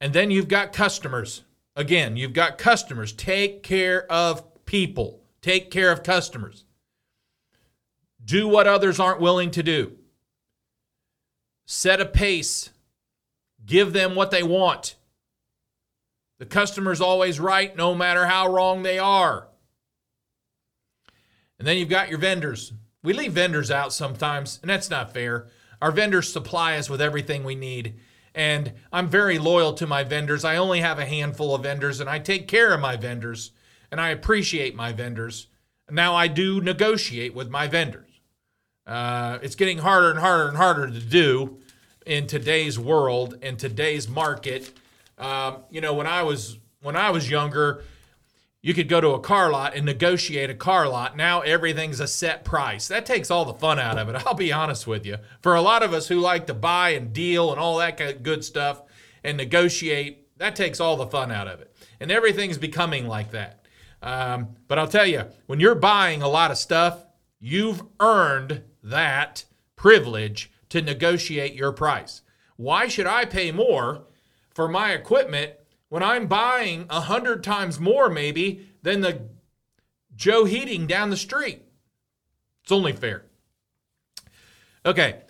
And 0.00 0.12
then 0.12 0.32
you've 0.32 0.48
got 0.48 0.72
customers. 0.72 1.44
Again, 1.76 2.16
you've 2.16 2.32
got 2.32 2.58
customers. 2.58 3.12
Take 3.12 3.62
care 3.62 4.10
of 4.10 4.64
people, 4.64 5.22
take 5.40 5.70
care 5.70 5.92
of 5.92 6.02
customers. 6.02 6.64
Do 8.24 8.48
what 8.48 8.66
others 8.66 8.98
aren't 8.98 9.20
willing 9.20 9.52
to 9.52 9.62
do. 9.62 9.92
Set 11.64 12.00
a 12.00 12.06
pace. 12.06 12.70
Give 13.64 13.92
them 13.92 14.14
what 14.14 14.30
they 14.30 14.42
want. 14.42 14.96
The 16.38 16.46
customer's 16.46 17.00
always 17.00 17.38
right, 17.38 17.76
no 17.76 17.94
matter 17.94 18.26
how 18.26 18.52
wrong 18.52 18.82
they 18.82 18.98
are. 18.98 19.48
And 21.58 21.68
then 21.68 21.76
you've 21.76 21.88
got 21.88 22.08
your 22.08 22.18
vendors. 22.18 22.72
We 23.04 23.12
leave 23.12 23.32
vendors 23.32 23.70
out 23.70 23.92
sometimes, 23.92 24.58
and 24.62 24.70
that's 24.70 24.90
not 24.90 25.14
fair. 25.14 25.46
Our 25.80 25.92
vendors 25.92 26.32
supply 26.32 26.76
us 26.76 26.90
with 26.90 27.00
everything 27.00 27.44
we 27.44 27.54
need. 27.54 27.94
And 28.34 28.72
I'm 28.92 29.08
very 29.08 29.38
loyal 29.38 29.72
to 29.74 29.86
my 29.86 30.02
vendors. 30.02 30.44
I 30.44 30.56
only 30.56 30.80
have 30.80 30.98
a 30.98 31.06
handful 31.06 31.54
of 31.54 31.62
vendors, 31.62 32.00
and 32.00 32.10
I 32.10 32.18
take 32.18 32.48
care 32.48 32.74
of 32.74 32.80
my 32.80 32.96
vendors, 32.96 33.52
and 33.90 34.00
I 34.00 34.08
appreciate 34.08 34.74
my 34.74 34.92
vendors. 34.92 35.46
Now 35.90 36.16
I 36.16 36.26
do 36.26 36.60
negotiate 36.60 37.34
with 37.34 37.50
my 37.50 37.68
vendors. 37.68 38.08
Uh, 38.86 39.38
it's 39.42 39.54
getting 39.54 39.78
harder 39.78 40.10
and 40.10 40.18
harder 40.18 40.48
and 40.48 40.56
harder 40.56 40.88
to 40.90 41.00
do 41.00 41.60
in 42.06 42.26
today's 42.26 42.78
world, 42.78 43.38
in 43.42 43.56
today's 43.56 44.08
market 44.08 44.72
um, 45.18 45.58
you 45.70 45.80
know, 45.80 45.94
when 45.94 46.06
I 46.06 46.22
was 46.22 46.58
when 46.82 46.96
I 46.96 47.10
was 47.10 47.30
younger, 47.30 47.84
you 48.60 48.74
could 48.74 48.88
go 48.88 49.00
to 49.00 49.10
a 49.10 49.20
car 49.20 49.50
lot 49.50 49.74
and 49.74 49.86
negotiate 49.86 50.50
a 50.50 50.54
car 50.54 50.88
lot. 50.88 51.16
Now 51.16 51.40
everything's 51.40 52.00
a 52.00 52.08
set 52.08 52.44
price. 52.44 52.88
That 52.88 53.06
takes 53.06 53.30
all 53.30 53.44
the 53.44 53.54
fun 53.54 53.78
out 53.78 53.98
of 53.98 54.08
it. 54.08 54.20
I'll 54.26 54.34
be 54.34 54.52
honest 54.52 54.86
with 54.86 55.06
you. 55.06 55.18
For 55.40 55.54
a 55.54 55.62
lot 55.62 55.82
of 55.82 55.92
us 55.92 56.08
who 56.08 56.18
like 56.18 56.46
to 56.48 56.54
buy 56.54 56.90
and 56.90 57.12
deal 57.12 57.52
and 57.52 57.60
all 57.60 57.78
that 57.78 58.22
good 58.22 58.44
stuff 58.44 58.82
and 59.22 59.36
negotiate, 59.36 60.36
that 60.38 60.56
takes 60.56 60.80
all 60.80 60.96
the 60.96 61.06
fun 61.06 61.30
out 61.30 61.46
of 61.46 61.60
it. 61.60 61.72
And 62.00 62.10
everything's 62.10 62.58
becoming 62.58 63.06
like 63.06 63.30
that. 63.30 63.66
Um, 64.02 64.56
but 64.66 64.80
I'll 64.80 64.88
tell 64.88 65.06
you, 65.06 65.24
when 65.46 65.60
you're 65.60 65.76
buying 65.76 66.22
a 66.22 66.28
lot 66.28 66.50
of 66.50 66.58
stuff, 66.58 67.04
you've 67.38 67.82
earned 68.00 68.62
that 68.82 69.44
privilege 69.76 70.51
to 70.72 70.80
negotiate 70.80 71.54
your 71.54 71.70
price. 71.72 72.22
Why 72.56 72.88
should 72.88 73.06
I 73.06 73.26
pay 73.26 73.52
more 73.52 74.06
for 74.54 74.68
my 74.68 74.92
equipment 74.92 75.52
when 75.90 76.02
I'm 76.02 76.26
buying 76.26 76.86
a 76.88 77.02
hundred 77.02 77.44
times 77.44 77.78
more 77.78 78.08
maybe 78.08 78.70
than 78.82 79.02
the 79.02 79.28
Joe 80.16 80.46
Heating 80.46 80.86
down 80.86 81.10
the 81.10 81.16
street. 81.18 81.62
It's 82.62 82.72
only 82.72 82.94
fair. 82.94 83.26
Okay. 84.86 85.20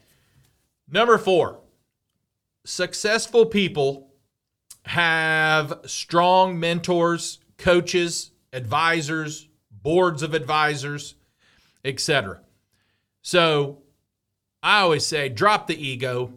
Number 0.88 1.18
four, 1.18 1.58
successful 2.64 3.46
people 3.46 4.12
have 4.84 5.80
strong 5.86 6.60
mentors, 6.60 7.40
coaches, 7.58 8.30
advisors, 8.52 9.48
boards 9.70 10.22
of 10.22 10.32
advisors, 10.32 11.16
etc. 11.84 12.40
So 13.22 13.81
I 14.62 14.80
always 14.80 15.04
say 15.04 15.28
drop 15.28 15.66
the 15.66 15.86
ego. 15.86 16.34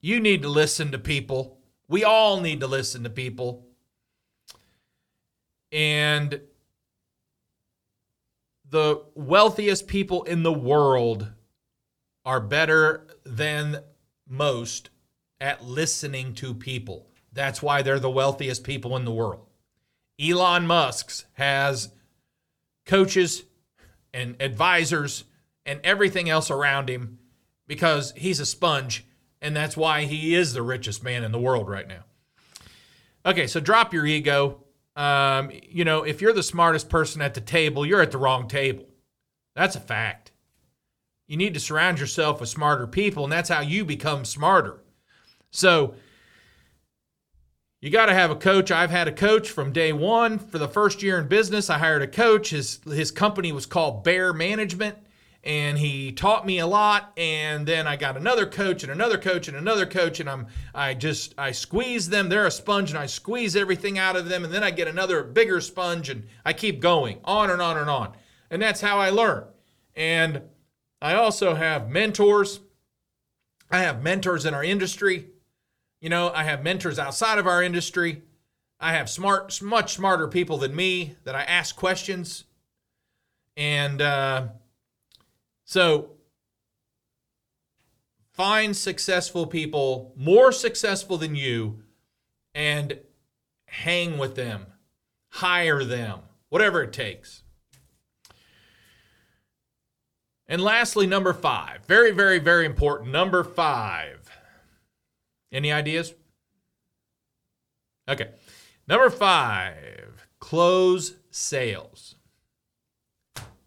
You 0.00 0.20
need 0.20 0.42
to 0.42 0.48
listen 0.48 0.92
to 0.92 0.98
people. 0.98 1.58
We 1.88 2.04
all 2.04 2.40
need 2.40 2.60
to 2.60 2.66
listen 2.66 3.04
to 3.04 3.10
people. 3.10 3.66
And 5.72 6.40
the 8.68 9.02
wealthiest 9.14 9.86
people 9.86 10.24
in 10.24 10.42
the 10.42 10.52
world 10.52 11.32
are 12.24 12.40
better 12.40 13.06
than 13.24 13.82
most 14.28 14.90
at 15.40 15.64
listening 15.64 16.34
to 16.34 16.54
people. 16.54 17.06
That's 17.32 17.62
why 17.62 17.82
they're 17.82 18.00
the 18.00 18.10
wealthiest 18.10 18.64
people 18.64 18.96
in 18.96 19.04
the 19.04 19.12
world. 19.12 19.46
Elon 20.20 20.66
Musk's 20.66 21.26
has 21.34 21.90
coaches 22.86 23.44
and 24.12 24.34
advisors 24.40 25.24
and 25.64 25.80
everything 25.84 26.28
else 26.28 26.50
around 26.50 26.88
him 26.88 27.18
because 27.66 28.12
he's 28.16 28.40
a 28.40 28.46
sponge 28.46 29.04
and 29.40 29.54
that's 29.54 29.76
why 29.76 30.02
he 30.02 30.34
is 30.34 30.52
the 30.52 30.62
richest 30.62 31.02
man 31.02 31.24
in 31.24 31.32
the 31.32 31.38
world 31.38 31.68
right 31.68 31.86
now. 31.86 32.04
Okay, 33.24 33.46
so 33.46 33.60
drop 33.60 33.92
your 33.92 34.06
ego. 34.06 34.64
Um, 34.94 35.50
you 35.68 35.84
know, 35.84 36.04
if 36.04 36.20
you're 36.20 36.32
the 36.32 36.42
smartest 36.42 36.88
person 36.88 37.20
at 37.20 37.34
the 37.34 37.40
table, 37.40 37.84
you're 37.84 38.00
at 38.00 38.12
the 38.12 38.18
wrong 38.18 38.48
table. 38.48 38.86
That's 39.54 39.76
a 39.76 39.80
fact. 39.80 40.32
You 41.26 41.36
need 41.36 41.54
to 41.54 41.60
surround 41.60 41.98
yourself 41.98 42.40
with 42.40 42.48
smarter 42.48 42.86
people, 42.86 43.24
and 43.24 43.32
that's 43.32 43.48
how 43.48 43.60
you 43.60 43.84
become 43.84 44.24
smarter. 44.24 44.82
So, 45.50 45.94
you 47.80 47.90
got 47.90 48.06
to 48.06 48.14
have 48.14 48.30
a 48.30 48.36
coach. 48.36 48.70
I've 48.70 48.90
had 48.90 49.06
a 49.06 49.12
coach 49.12 49.50
from 49.50 49.72
day 49.72 49.92
one. 49.92 50.38
For 50.38 50.58
the 50.58 50.68
first 50.68 51.02
year 51.02 51.18
in 51.18 51.28
business, 51.28 51.68
I 51.68 51.78
hired 51.78 52.02
a 52.02 52.06
coach. 52.06 52.50
His 52.50 52.80
his 52.84 53.10
company 53.10 53.52
was 53.52 53.66
called 53.66 54.02
Bear 54.02 54.32
Management, 54.32 54.96
and 55.46 55.78
he 55.78 56.10
taught 56.10 56.44
me 56.44 56.58
a 56.58 56.66
lot. 56.66 57.12
And 57.16 57.66
then 57.66 57.86
I 57.86 57.94
got 57.94 58.16
another 58.16 58.46
coach 58.46 58.82
and 58.82 58.90
another 58.90 59.16
coach 59.16 59.46
and 59.46 59.56
another 59.56 59.86
coach, 59.86 60.18
and 60.18 60.28
I'm 60.28 60.48
I 60.74 60.92
just 60.92 61.34
I 61.38 61.52
squeeze 61.52 62.08
them. 62.08 62.28
They're 62.28 62.46
a 62.46 62.50
sponge, 62.50 62.90
and 62.90 62.98
I 62.98 63.06
squeeze 63.06 63.54
everything 63.54 63.96
out 63.96 64.16
of 64.16 64.28
them. 64.28 64.44
And 64.44 64.52
then 64.52 64.64
I 64.64 64.72
get 64.72 64.88
another 64.88 65.22
bigger 65.22 65.60
sponge, 65.60 66.10
and 66.10 66.24
I 66.44 66.52
keep 66.52 66.80
going 66.80 67.20
on 67.24 67.50
and 67.50 67.62
on 67.62 67.78
and 67.78 67.88
on. 67.88 68.12
And 68.50 68.60
that's 68.60 68.80
how 68.80 68.98
I 68.98 69.10
learn. 69.10 69.44
And 69.94 70.42
I 71.00 71.14
also 71.14 71.54
have 71.54 71.88
mentors. 71.88 72.60
I 73.70 73.78
have 73.78 74.02
mentors 74.02 74.46
in 74.46 74.52
our 74.52 74.64
industry. 74.64 75.28
You 76.00 76.10
know, 76.10 76.32
I 76.34 76.42
have 76.42 76.62
mentors 76.62 76.98
outside 76.98 77.38
of 77.38 77.46
our 77.46 77.62
industry. 77.62 78.22
I 78.80 78.92
have 78.92 79.08
smart, 79.08 79.62
much 79.62 79.94
smarter 79.94 80.28
people 80.28 80.58
than 80.58 80.74
me 80.74 81.16
that 81.24 81.34
I 81.34 81.42
ask 81.44 81.76
questions. 81.76 82.44
And 83.56 84.02
uh, 84.02 84.48
so 85.66 86.12
find 88.32 88.74
successful 88.74 89.46
people, 89.46 90.14
more 90.16 90.50
successful 90.50 91.18
than 91.18 91.34
you, 91.34 91.82
and 92.54 92.98
hang 93.66 94.16
with 94.16 94.34
them, 94.34 94.64
hire 95.28 95.84
them, 95.84 96.20
whatever 96.48 96.82
it 96.82 96.94
takes. 96.94 97.42
And 100.48 100.62
lastly, 100.62 101.06
number 101.06 101.34
five, 101.34 101.84
very, 101.86 102.12
very, 102.12 102.38
very 102.38 102.64
important. 102.64 103.10
Number 103.10 103.44
five 103.44 104.26
any 105.52 105.72
ideas? 105.72 106.14
Okay. 108.08 108.30
Number 108.88 109.10
five, 109.10 110.26
close 110.38 111.14
sales. 111.30 112.16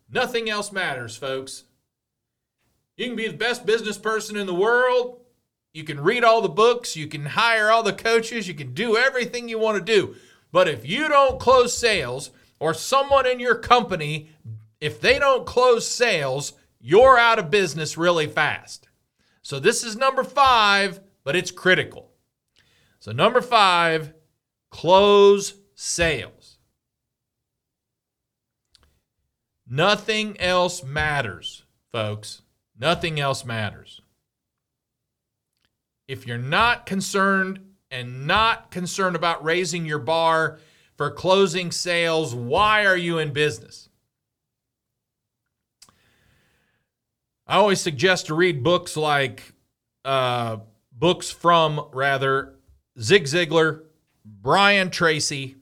Nothing 0.09 0.49
else 0.49 0.71
matters, 0.71 1.15
folks. 1.15 1.65
You 2.99 3.07
can 3.07 3.15
be 3.15 3.27
the 3.27 3.37
best 3.37 3.65
business 3.65 3.97
person 3.97 4.37
in 4.37 4.45
the 4.45 4.53
world. 4.53 5.21
You 5.73 5.83
can 5.83 5.99
read 5.99 6.23
all 6.23 6.41
the 6.41 6.49
books. 6.49 6.95
You 6.95 7.07
can 7.07 7.25
hire 7.25 7.71
all 7.71 7.83
the 7.83 7.93
coaches. 7.93 8.47
You 8.47 8.53
can 8.53 8.73
do 8.73 8.97
everything 8.97 9.49
you 9.49 9.57
want 9.57 9.77
to 9.77 9.93
do. 9.93 10.15
But 10.51 10.67
if 10.67 10.87
you 10.87 11.07
don't 11.07 11.39
close 11.39 11.77
sales, 11.77 12.31
or 12.59 12.73
someone 12.73 13.25
in 13.25 13.39
your 13.39 13.55
company, 13.55 14.29
if 14.81 14.99
they 14.99 15.17
don't 15.17 15.45
close 15.45 15.87
sales, 15.87 16.53
you're 16.79 17.17
out 17.17 17.39
of 17.39 17.49
business 17.49 17.97
really 17.97 18.27
fast. 18.27 18.89
So, 19.41 19.59
this 19.59 19.83
is 19.83 19.95
number 19.95 20.23
five 20.23 20.99
but 21.23 21.35
it's 21.35 21.51
critical. 21.51 22.09
So, 22.99 23.11
number 23.11 23.41
five, 23.41 24.13
close 24.71 25.53
sales. 25.75 26.57
Nothing 29.67 30.39
else 30.39 30.83
matters, 30.83 31.65
folks. 31.91 32.41
Nothing 32.79 33.19
else 33.19 33.43
matters. 33.43 34.01
If 36.07 36.25
you're 36.25 36.37
not 36.37 36.85
concerned 36.85 37.59
and 37.91 38.25
not 38.25 38.71
concerned 38.71 39.15
about 39.15 39.43
raising 39.43 39.85
your 39.85 39.99
bar 39.99 40.59
for 40.95 41.11
closing 41.11 41.71
sales, 41.71 42.33
why 42.33 42.85
are 42.85 42.97
you 42.97 43.19
in 43.19 43.33
business? 43.33 43.89
I 47.45 47.57
always 47.57 47.81
suggest 47.81 48.27
to 48.27 48.35
read 48.35 48.63
books 48.63 48.95
like 48.95 49.53
uh, 50.05 50.57
books 50.91 51.31
from, 51.31 51.87
rather, 51.93 52.55
Zig 52.99 53.25
Ziglar, 53.25 53.83
Brian 54.23 54.89
Tracy, 54.89 55.55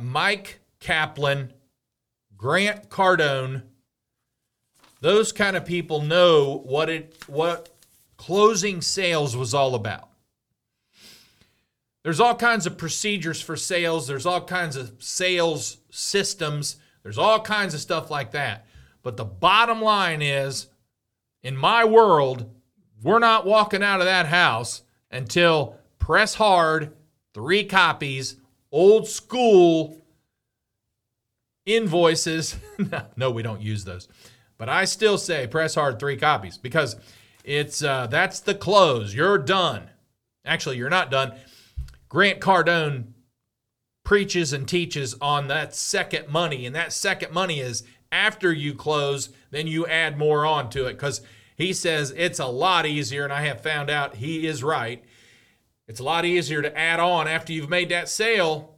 Mike 0.00 0.60
Kaplan, 0.80 1.52
Grant 2.36 2.88
Cardone. 2.88 3.62
Those 5.02 5.32
kind 5.32 5.56
of 5.56 5.64
people 5.64 6.00
know 6.00 6.62
what 6.64 6.88
it 6.88 7.16
what 7.26 7.70
closing 8.16 8.80
sales 8.80 9.36
was 9.36 9.52
all 9.52 9.74
about. 9.74 10.08
There's 12.04 12.20
all 12.20 12.36
kinds 12.36 12.66
of 12.66 12.78
procedures 12.78 13.40
for 13.40 13.56
sales, 13.56 14.06
there's 14.06 14.26
all 14.26 14.40
kinds 14.44 14.76
of 14.76 14.92
sales 15.00 15.78
systems, 15.90 16.76
there's 17.02 17.18
all 17.18 17.40
kinds 17.40 17.74
of 17.74 17.80
stuff 17.80 18.12
like 18.12 18.30
that. 18.30 18.66
But 19.02 19.16
the 19.16 19.24
bottom 19.24 19.82
line 19.82 20.22
is 20.22 20.68
in 21.42 21.56
my 21.56 21.84
world, 21.84 22.48
we're 23.02 23.18
not 23.18 23.44
walking 23.44 23.82
out 23.82 23.98
of 23.98 24.06
that 24.06 24.26
house 24.26 24.82
until 25.10 25.78
press 25.98 26.34
hard, 26.34 26.92
three 27.34 27.64
copies, 27.64 28.36
old 28.70 29.08
school 29.08 29.96
invoices. 31.66 32.56
no, 33.16 33.32
we 33.32 33.42
don't 33.42 33.60
use 33.60 33.82
those. 33.84 34.06
But 34.62 34.68
I 34.68 34.84
still 34.84 35.18
say 35.18 35.48
press 35.48 35.74
hard, 35.74 35.98
three 35.98 36.16
copies 36.16 36.56
because 36.56 36.94
it's 37.42 37.82
uh, 37.82 38.06
that's 38.06 38.38
the 38.38 38.54
close. 38.54 39.12
You're 39.12 39.36
done. 39.36 39.90
Actually, 40.44 40.76
you're 40.76 40.88
not 40.88 41.10
done. 41.10 41.32
Grant 42.08 42.38
Cardone 42.38 43.06
preaches 44.04 44.52
and 44.52 44.68
teaches 44.68 45.16
on 45.20 45.48
that 45.48 45.74
second 45.74 46.28
money, 46.28 46.64
and 46.64 46.76
that 46.76 46.92
second 46.92 47.32
money 47.32 47.58
is 47.58 47.82
after 48.12 48.52
you 48.52 48.72
close, 48.72 49.30
then 49.50 49.66
you 49.66 49.84
add 49.88 50.16
more 50.16 50.46
on 50.46 50.70
to 50.70 50.86
it 50.86 50.92
because 50.92 51.22
he 51.56 51.72
says 51.72 52.14
it's 52.16 52.38
a 52.38 52.46
lot 52.46 52.86
easier, 52.86 53.24
and 53.24 53.32
I 53.32 53.42
have 53.42 53.62
found 53.62 53.90
out 53.90 54.14
he 54.14 54.46
is 54.46 54.62
right. 54.62 55.02
It's 55.88 55.98
a 55.98 56.04
lot 56.04 56.24
easier 56.24 56.62
to 56.62 56.78
add 56.78 57.00
on 57.00 57.26
after 57.26 57.52
you've 57.52 57.68
made 57.68 57.88
that 57.88 58.08
sale 58.08 58.76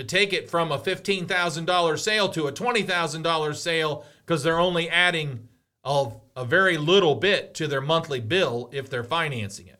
to 0.00 0.06
take 0.06 0.32
it 0.32 0.48
from 0.48 0.72
a 0.72 0.78
$15,000 0.78 1.98
sale 1.98 2.28
to 2.30 2.46
a 2.46 2.52
$20,000 2.52 3.54
sale 3.54 4.06
because 4.24 4.42
they're 4.42 4.58
only 4.58 4.88
adding 4.88 5.46
a, 5.84 6.10
a 6.34 6.44
very 6.46 6.78
little 6.78 7.14
bit 7.14 7.52
to 7.54 7.66
their 7.66 7.82
monthly 7.82 8.18
bill 8.18 8.70
if 8.72 8.88
they're 8.88 9.04
financing 9.04 9.66
it. 9.66 9.78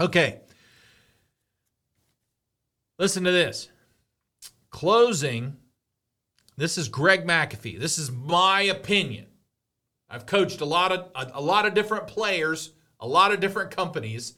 Okay. 0.00 0.40
Listen 2.98 3.22
to 3.22 3.30
this. 3.30 3.68
Closing. 4.70 5.58
This 6.56 6.76
is 6.76 6.88
Greg 6.88 7.24
McAfee. 7.24 7.78
This 7.78 7.98
is 7.98 8.10
my 8.10 8.62
opinion. 8.62 9.26
I've 10.10 10.26
coached 10.26 10.60
a 10.60 10.64
lot 10.66 10.90
of 10.90 11.08
a, 11.14 11.38
a, 11.38 11.40
lot 11.40 11.66
of 11.66 11.74
different 11.74 12.08
players, 12.08 12.72
a 12.98 13.06
lot 13.06 13.32
of 13.32 13.38
different 13.38 13.70
companies. 13.70 14.36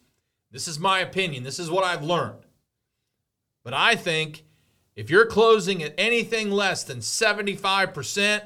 This 0.51 0.69
is 0.69 0.79
my 0.79 0.99
opinion. 0.99 1.45
This 1.45 1.59
is 1.59 1.71
what 1.71 1.85
I've 1.85 2.05
learned. 2.05 2.44
But 3.65 3.75
I 3.75 3.97
think 3.97 4.45
if 4.95 5.11
you're 5.11 5.27
closing 5.27 5.83
at 5.83 5.95
anything 5.99 6.51
less 6.51 6.85
than 6.85 6.99
75%, 6.99 8.43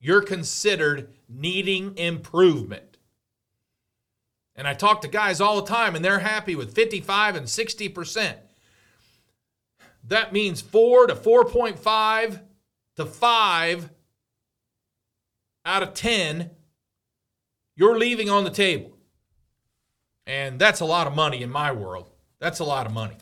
you're 0.00 0.22
considered 0.22 1.14
needing 1.28 1.96
improvement. 1.96 2.98
And 4.54 4.68
I 4.68 4.74
talk 4.74 5.00
to 5.02 5.08
guys 5.08 5.40
all 5.40 5.62
the 5.62 5.68
time 5.68 5.96
and 5.96 6.04
they're 6.04 6.18
happy 6.18 6.54
with 6.54 6.74
55 6.74 7.36
and 7.36 7.46
60%. 7.46 8.34
That 10.08 10.32
means 10.32 10.60
4 10.60 11.06
to 11.06 11.14
4.5 11.14 12.40
to 12.96 13.06
5 13.06 13.90
out 15.64 15.82
of 15.82 15.94
10 15.94 16.50
you're 17.76 17.96
leaving 17.96 18.28
on 18.28 18.44
the 18.44 18.50
table. 18.50 18.98
And 20.26 20.58
that's 20.58 20.80
a 20.80 20.84
lot 20.84 21.06
of 21.06 21.14
money 21.14 21.42
in 21.42 21.48
my 21.48 21.72
world. 21.72 22.10
That's 22.38 22.58
a 22.58 22.64
lot 22.64 22.84
of 22.84 22.92
money. 22.92 23.16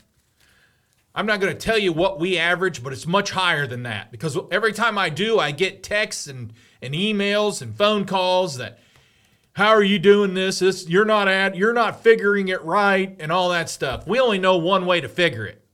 I'm 1.15 1.27
not 1.27 1.41
going 1.41 1.53
to 1.53 1.59
tell 1.59 1.79
you 1.79 1.93
what 1.93 2.21
we 2.21 2.39
average, 2.39 2.83
but 2.83 2.93
it's 2.93 3.07
much 3.07 3.31
higher 3.31 3.67
than 3.67 3.83
that 3.85 4.13
because 4.13 4.39
every 4.51 4.73
time 4.73 4.99
I 4.99 5.09
do, 5.09 5.39
I 5.39 5.51
get 5.51 5.83
texts 5.83 6.27
and, 6.27 6.53
and 6.81 6.95
emails 6.95 7.61
and 7.61 7.77
phone 7.77 8.05
calls 8.05 8.57
that, 8.59 8.79
how 9.53 9.71
are 9.71 9.83
you 9.83 9.99
doing 9.99 10.35
this? 10.35 10.61
this? 10.61 10.89
You're 10.89 11.05
not 11.05 11.27
at, 11.27 11.57
you're 11.57 11.73
not 11.73 12.03
figuring 12.03 12.49
it 12.49 12.63
right 12.63 13.17
and 13.19 13.33
all 13.33 13.49
that 13.49 13.69
stuff. 13.69 14.07
We 14.07 14.21
only 14.21 14.39
know 14.39 14.57
one 14.57 14.87
way 14.87 15.01
to 15.01 15.09
figure 15.09 15.45
it. 15.45 15.65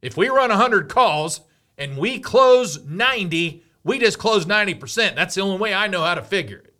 If 0.00 0.16
we 0.16 0.28
run 0.28 0.50
100 0.50 0.88
calls 0.88 1.40
and 1.76 1.98
we 1.98 2.20
close 2.20 2.84
90, 2.84 3.64
we 3.82 3.98
just 3.98 4.18
close 4.18 4.46
90%. 4.46 5.16
That's 5.16 5.34
the 5.34 5.40
only 5.40 5.58
way 5.58 5.74
I 5.74 5.88
know 5.88 6.04
how 6.04 6.14
to 6.14 6.22
figure 6.22 6.58
it. 6.58 6.74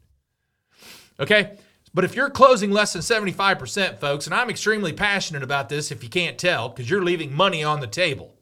Okay? 1.19 1.57
But 1.95 2.05
if 2.05 2.15
you're 2.15 2.31
closing 2.31 2.71
less 2.71 2.93
than 2.93 3.03
75%, 3.03 3.99
folks, 3.99 4.27
and 4.27 4.35
I'm 4.35 4.51
extremely 4.51 4.93
passionate 4.93 5.43
about 5.43 5.69
this 5.69 5.91
if 5.91 6.03
you 6.03 6.09
can't 6.09 6.39
tell, 6.39 6.69
because 6.69 6.91
you're 6.91 7.03
leaving 7.03 7.35
money 7.35 7.65
on 7.65 7.81
the 7.81 7.87
table 7.87 8.35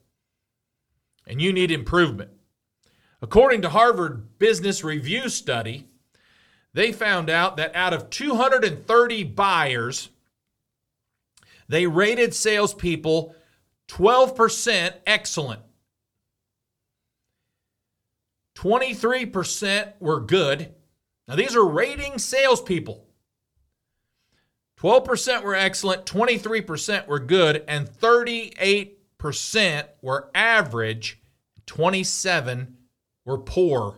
and 1.25 1.41
you 1.41 1.53
need 1.53 1.71
improvement. 1.71 2.31
According 3.21 3.61
to 3.63 3.69
Harvard 3.69 4.37
Business 4.37 4.83
Review 4.83 5.29
study, 5.29 5.87
they 6.73 6.91
found 6.91 7.29
out 7.29 7.57
that 7.57 7.75
out 7.75 7.93
of 7.93 8.09
230 8.09 9.23
buyers, 9.23 10.09
they 11.67 11.87
rated 11.87 12.33
salespeople 12.33 13.35
12% 13.87 14.93
excellent. 15.05 15.61
23% 18.55 19.93
were 19.99 20.19
good. 20.19 20.73
Now, 21.27 21.35
these 21.35 21.55
are 21.55 21.65
rating 21.65 22.17
salespeople. 22.17 23.06
12% 24.79 25.43
were 25.43 25.55
excellent, 25.55 26.05
23% 26.05 27.07
were 27.07 27.19
good, 27.19 27.63
and 27.67 27.89
38% 27.89 29.87
were 30.01 30.29
average, 30.35 31.19
27 31.65 32.77
were 33.25 33.37
poor. 33.39 33.97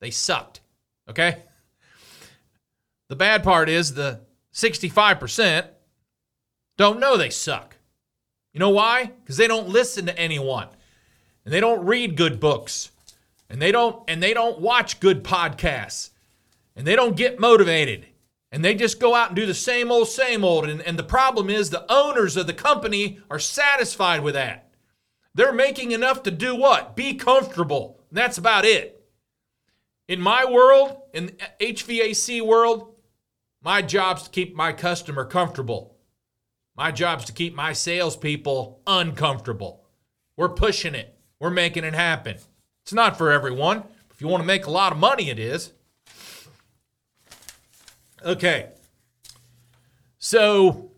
They 0.00 0.10
sucked. 0.10 0.60
Okay? 1.08 1.38
The 3.08 3.16
bad 3.16 3.42
part 3.42 3.68
is 3.68 3.94
the 3.94 4.20
65% 4.52 5.68
don't 6.76 7.00
know 7.00 7.16
they 7.16 7.30
suck. 7.30 7.76
You 8.52 8.60
know 8.60 8.70
why? 8.70 9.12
Because 9.22 9.36
they 9.36 9.48
don't 9.48 9.68
listen 9.68 10.06
to 10.06 10.18
anyone. 10.18 10.68
And 11.44 11.52
they 11.52 11.60
don't 11.60 11.84
read 11.84 12.16
good 12.16 12.38
books. 12.38 12.90
And 13.50 13.60
they 13.60 13.72
don't 13.72 14.02
and 14.08 14.22
they 14.22 14.34
don't 14.34 14.60
watch 14.60 15.00
good 15.00 15.24
podcasts. 15.24 16.10
And 16.76 16.86
they 16.86 16.94
don't 16.94 17.16
get 17.16 17.40
motivated 17.40 18.06
and 18.50 18.64
they 18.64 18.74
just 18.74 19.00
go 19.00 19.14
out 19.14 19.28
and 19.28 19.36
do 19.36 19.46
the 19.46 19.54
same 19.54 19.90
old, 19.90 20.08
same 20.08 20.44
old. 20.44 20.68
And, 20.68 20.80
and 20.80 20.98
the 20.98 21.02
problem 21.02 21.50
is 21.50 21.70
the 21.70 21.90
owners 21.92 22.36
of 22.36 22.46
the 22.46 22.54
company 22.54 23.20
are 23.30 23.38
satisfied 23.38 24.22
with 24.22 24.34
that. 24.34 24.70
They're 25.34 25.52
making 25.52 25.92
enough 25.92 26.22
to 26.24 26.30
do 26.30 26.56
what? 26.56 26.96
Be 26.96 27.14
comfortable. 27.14 28.00
That's 28.10 28.38
about 28.38 28.64
it. 28.64 28.94
In 30.08 30.20
my 30.20 30.44
world, 30.46 30.96
in 31.12 31.26
the 31.26 31.32
HVAC 31.60 32.40
world, 32.40 32.94
my 33.62 33.82
job's 33.82 34.22
to 34.22 34.30
keep 34.30 34.56
my 34.56 34.72
customer 34.72 35.24
comfortable. 35.24 35.96
My 36.74 36.90
job's 36.90 37.26
to 37.26 37.32
keep 37.32 37.54
my 37.54 37.72
salespeople 37.72 38.80
uncomfortable. 38.86 39.84
We're 40.36 40.48
pushing 40.48 40.94
it. 40.94 41.18
We're 41.40 41.50
making 41.50 41.84
it 41.84 41.94
happen. 41.94 42.38
It's 42.84 42.92
not 42.92 43.18
for 43.18 43.30
everyone. 43.30 43.84
If 44.10 44.20
you 44.20 44.28
want 44.28 44.42
to 44.42 44.46
make 44.46 44.66
a 44.66 44.70
lot 44.70 44.92
of 44.92 44.98
money, 44.98 45.28
it 45.28 45.38
is. 45.38 45.72
Okay. 48.24 48.70
So 50.18 50.90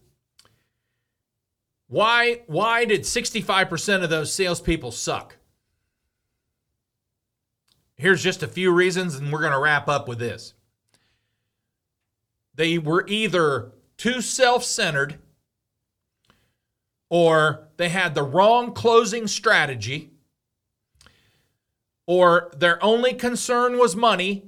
why 1.89 2.43
why 2.47 2.85
did 2.85 3.03
65% 3.03 4.03
of 4.03 4.11
those 4.11 4.33
salespeople 4.33 4.93
suck? 4.93 5.37
Here's 7.97 8.23
just 8.23 8.43
a 8.43 8.49
few 8.49 8.73
reasons, 8.73 9.17
and 9.17 9.31
we're 9.31 9.41
going 9.41 9.53
to 9.53 9.59
wrap 9.59 9.87
up 9.89 10.09
with 10.09 10.19
this. 10.19 10.55
They 12.55 12.79
were 12.79 13.05
either 13.07 13.73
too 13.99 14.23
self 14.23 14.65
centered, 14.65 15.19
or 17.11 17.69
they 17.77 17.91
had 17.91 18.15
the 18.15 18.23
wrong 18.23 18.73
closing 18.73 19.27
strategy, 19.27 20.13
or 22.07 22.51
their 22.57 22.83
only 22.83 23.13
concern 23.13 23.77
was 23.77 23.95
money 23.95 24.45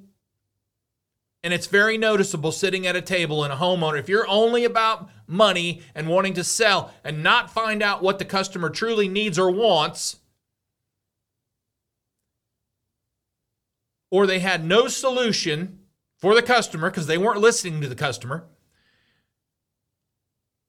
and 1.42 1.52
it's 1.52 1.66
very 1.66 1.98
noticeable 1.98 2.52
sitting 2.52 2.86
at 2.86 2.96
a 2.96 3.02
table 3.02 3.44
in 3.44 3.50
a 3.50 3.56
homeowner. 3.56 3.98
If 3.98 4.08
you're 4.08 4.28
only 4.28 4.64
about 4.64 5.10
money 5.26 5.82
and 5.94 6.08
wanting 6.08 6.34
to 6.34 6.44
sell 6.44 6.92
and 7.02 7.22
not 7.22 7.50
find 7.50 7.82
out 7.82 8.02
what 8.02 8.18
the 8.18 8.24
customer 8.24 8.70
truly 8.70 9.08
needs 9.08 9.38
or 9.38 9.50
wants, 9.50 10.18
or 14.10 14.26
they 14.26 14.38
had 14.38 14.64
no 14.64 14.86
solution 14.86 15.80
for 16.18 16.34
the 16.34 16.42
customer 16.42 16.90
because 16.90 17.06
they 17.06 17.18
weren't 17.18 17.40
listening 17.40 17.80
to 17.80 17.88
the 17.88 17.96
customer, 17.96 18.44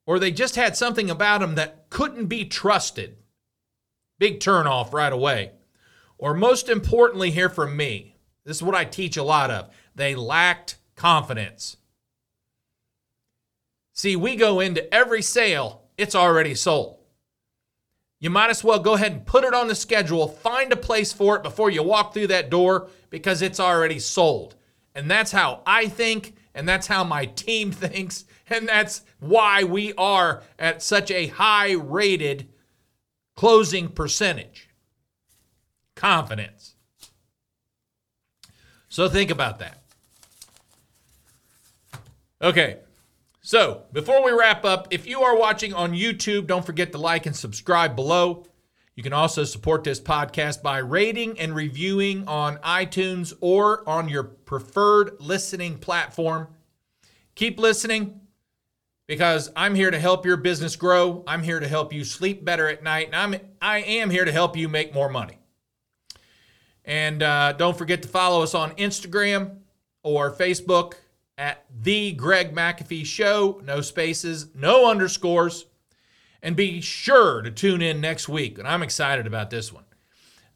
or 0.07 0.17
they 0.17 0.31
just 0.31 0.55
had 0.55 0.75
something 0.75 1.09
about 1.09 1.41
them 1.41 1.55
that 1.55 1.89
couldn't 1.89 2.25
be 2.25 2.45
trusted. 2.45 3.17
Big 4.17 4.39
turnoff 4.39 4.93
right 4.93 5.13
away. 5.13 5.51
Or 6.17 6.33
most 6.33 6.69
importantly, 6.69 7.31
here 7.31 7.49
from 7.49 7.75
me, 7.75 8.15
this 8.45 8.57
is 8.57 8.63
what 8.63 8.75
I 8.75 8.85
teach 8.85 9.17
a 9.17 9.23
lot 9.23 9.51
of 9.51 9.69
they 9.95 10.15
lacked 10.15 10.77
confidence. 10.95 11.77
See, 13.93 14.15
we 14.15 14.35
go 14.35 14.59
into 14.59 14.91
every 14.93 15.21
sale, 15.21 15.83
it's 15.97 16.15
already 16.15 16.55
sold. 16.55 16.99
You 18.19 18.29
might 18.29 18.49
as 18.49 18.63
well 18.63 18.79
go 18.79 18.93
ahead 18.93 19.11
and 19.11 19.25
put 19.25 19.43
it 19.43 19.53
on 19.53 19.67
the 19.67 19.75
schedule, 19.75 20.29
find 20.29 20.71
a 20.71 20.77
place 20.77 21.11
for 21.11 21.35
it 21.35 21.43
before 21.43 21.69
you 21.69 21.83
walk 21.83 22.13
through 22.13 22.27
that 22.27 22.49
door 22.49 22.89
because 23.09 23.41
it's 23.41 23.59
already 23.59 23.99
sold. 23.99 24.55
And 24.95 25.11
that's 25.11 25.31
how 25.31 25.61
I 25.65 25.87
think, 25.89 26.35
and 26.55 26.67
that's 26.67 26.87
how 26.87 27.03
my 27.03 27.25
team 27.25 27.71
thinks, 27.73 28.25
and 28.49 28.67
that's 28.67 29.01
why 29.19 29.63
we 29.63 29.93
are 29.93 30.41
at 30.57 30.81
such 30.81 31.11
a 31.11 31.27
high 31.27 31.73
rated 31.73 32.47
closing 33.35 33.89
percentage. 33.89 34.69
Confidence. 35.95 36.75
So 38.87 39.09
think 39.09 39.31
about 39.31 39.59
that. 39.59 39.82
Okay. 42.43 42.79
So, 43.39 43.83
before 43.93 44.23
we 44.23 44.31
wrap 44.31 44.65
up, 44.65 44.89
if 44.91 45.07
you 45.07 45.21
are 45.21 45.37
watching 45.37 45.73
on 45.73 45.93
YouTube, 45.93 46.45
don't 46.45 46.65
forget 46.65 46.91
to 46.91 46.97
like 46.97 47.25
and 47.25 47.35
subscribe 47.35 47.95
below. 47.95 48.45
You 48.95 49.03
can 49.03 49.13
also 49.13 49.43
support 49.43 49.83
this 49.83 49.99
podcast 49.99 50.61
by 50.61 50.77
rating 50.77 51.39
and 51.39 51.55
reviewing 51.55 52.27
on 52.27 52.57
iTunes 52.57 53.33
or 53.41 53.87
on 53.89 54.07
your 54.07 54.23
preferred 54.23 55.19
listening 55.19 55.77
platform. 55.77 56.47
Keep 57.35 57.59
listening 57.59 58.21
because 59.07 59.49
I'm 59.55 59.73
here 59.73 59.89
to 59.89 59.99
help 59.99 60.25
your 60.25 60.37
business 60.37 60.75
grow. 60.75 61.23
I'm 61.25 61.43
here 61.43 61.59
to 61.59 61.67
help 61.67 61.91
you 61.91 62.03
sleep 62.03 62.45
better 62.45 62.67
at 62.67 62.83
night, 62.83 63.07
and 63.07 63.15
I'm 63.15 63.35
I 63.61 63.79
am 63.79 64.09
here 64.09 64.25
to 64.25 64.31
help 64.31 64.55
you 64.55 64.69
make 64.69 64.93
more 64.93 65.09
money. 65.09 65.39
And 66.85 67.23
uh, 67.23 67.53
don't 67.53 67.77
forget 67.77 68.01
to 68.03 68.09
follow 68.09 68.43
us 68.43 68.53
on 68.53 68.71
Instagram 68.71 69.59
or 70.03 70.31
Facebook 70.31 70.95
at 71.37 71.65
the 71.81 72.13
Greg 72.13 72.53
McAfee 72.55 73.05
Show. 73.05 73.61
No 73.65 73.81
spaces, 73.81 74.47
no 74.55 74.89
underscores. 74.89 75.65
And 76.41 76.55
be 76.55 76.81
sure 76.81 77.41
to 77.41 77.51
tune 77.51 77.81
in 77.81 78.01
next 78.01 78.27
week. 78.27 78.57
And 78.57 78.67
I'm 78.67 78.83
excited 78.83 79.25
about 79.25 79.49
this 79.49 79.71
one. 79.71 79.85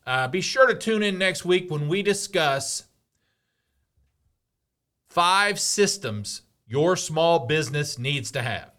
Uh, 0.05 0.27
be 0.27 0.41
sure 0.41 0.67
to 0.67 0.75
tune 0.75 1.03
in 1.03 1.17
next 1.17 1.45
week 1.45 1.69
when 1.71 1.87
we 1.87 2.01
discuss 2.01 2.83
five 5.09 5.59
systems 5.59 6.41
your 6.67 6.95
small 6.95 7.45
business 7.47 7.97
needs 7.97 8.31
to 8.31 8.41
have. 8.41 8.71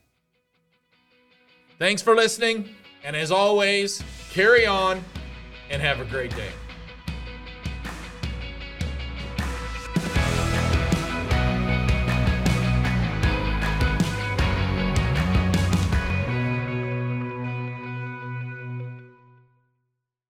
Thanks 1.79 2.03
for 2.03 2.15
listening. 2.15 2.69
And 3.05 3.17
as 3.17 3.31
always, 3.31 4.03
carry 4.31 4.67
on 4.67 5.03
and 5.71 5.81
have 5.81 6.01
a 6.01 6.05
great 6.05 6.35
day. 6.35 6.51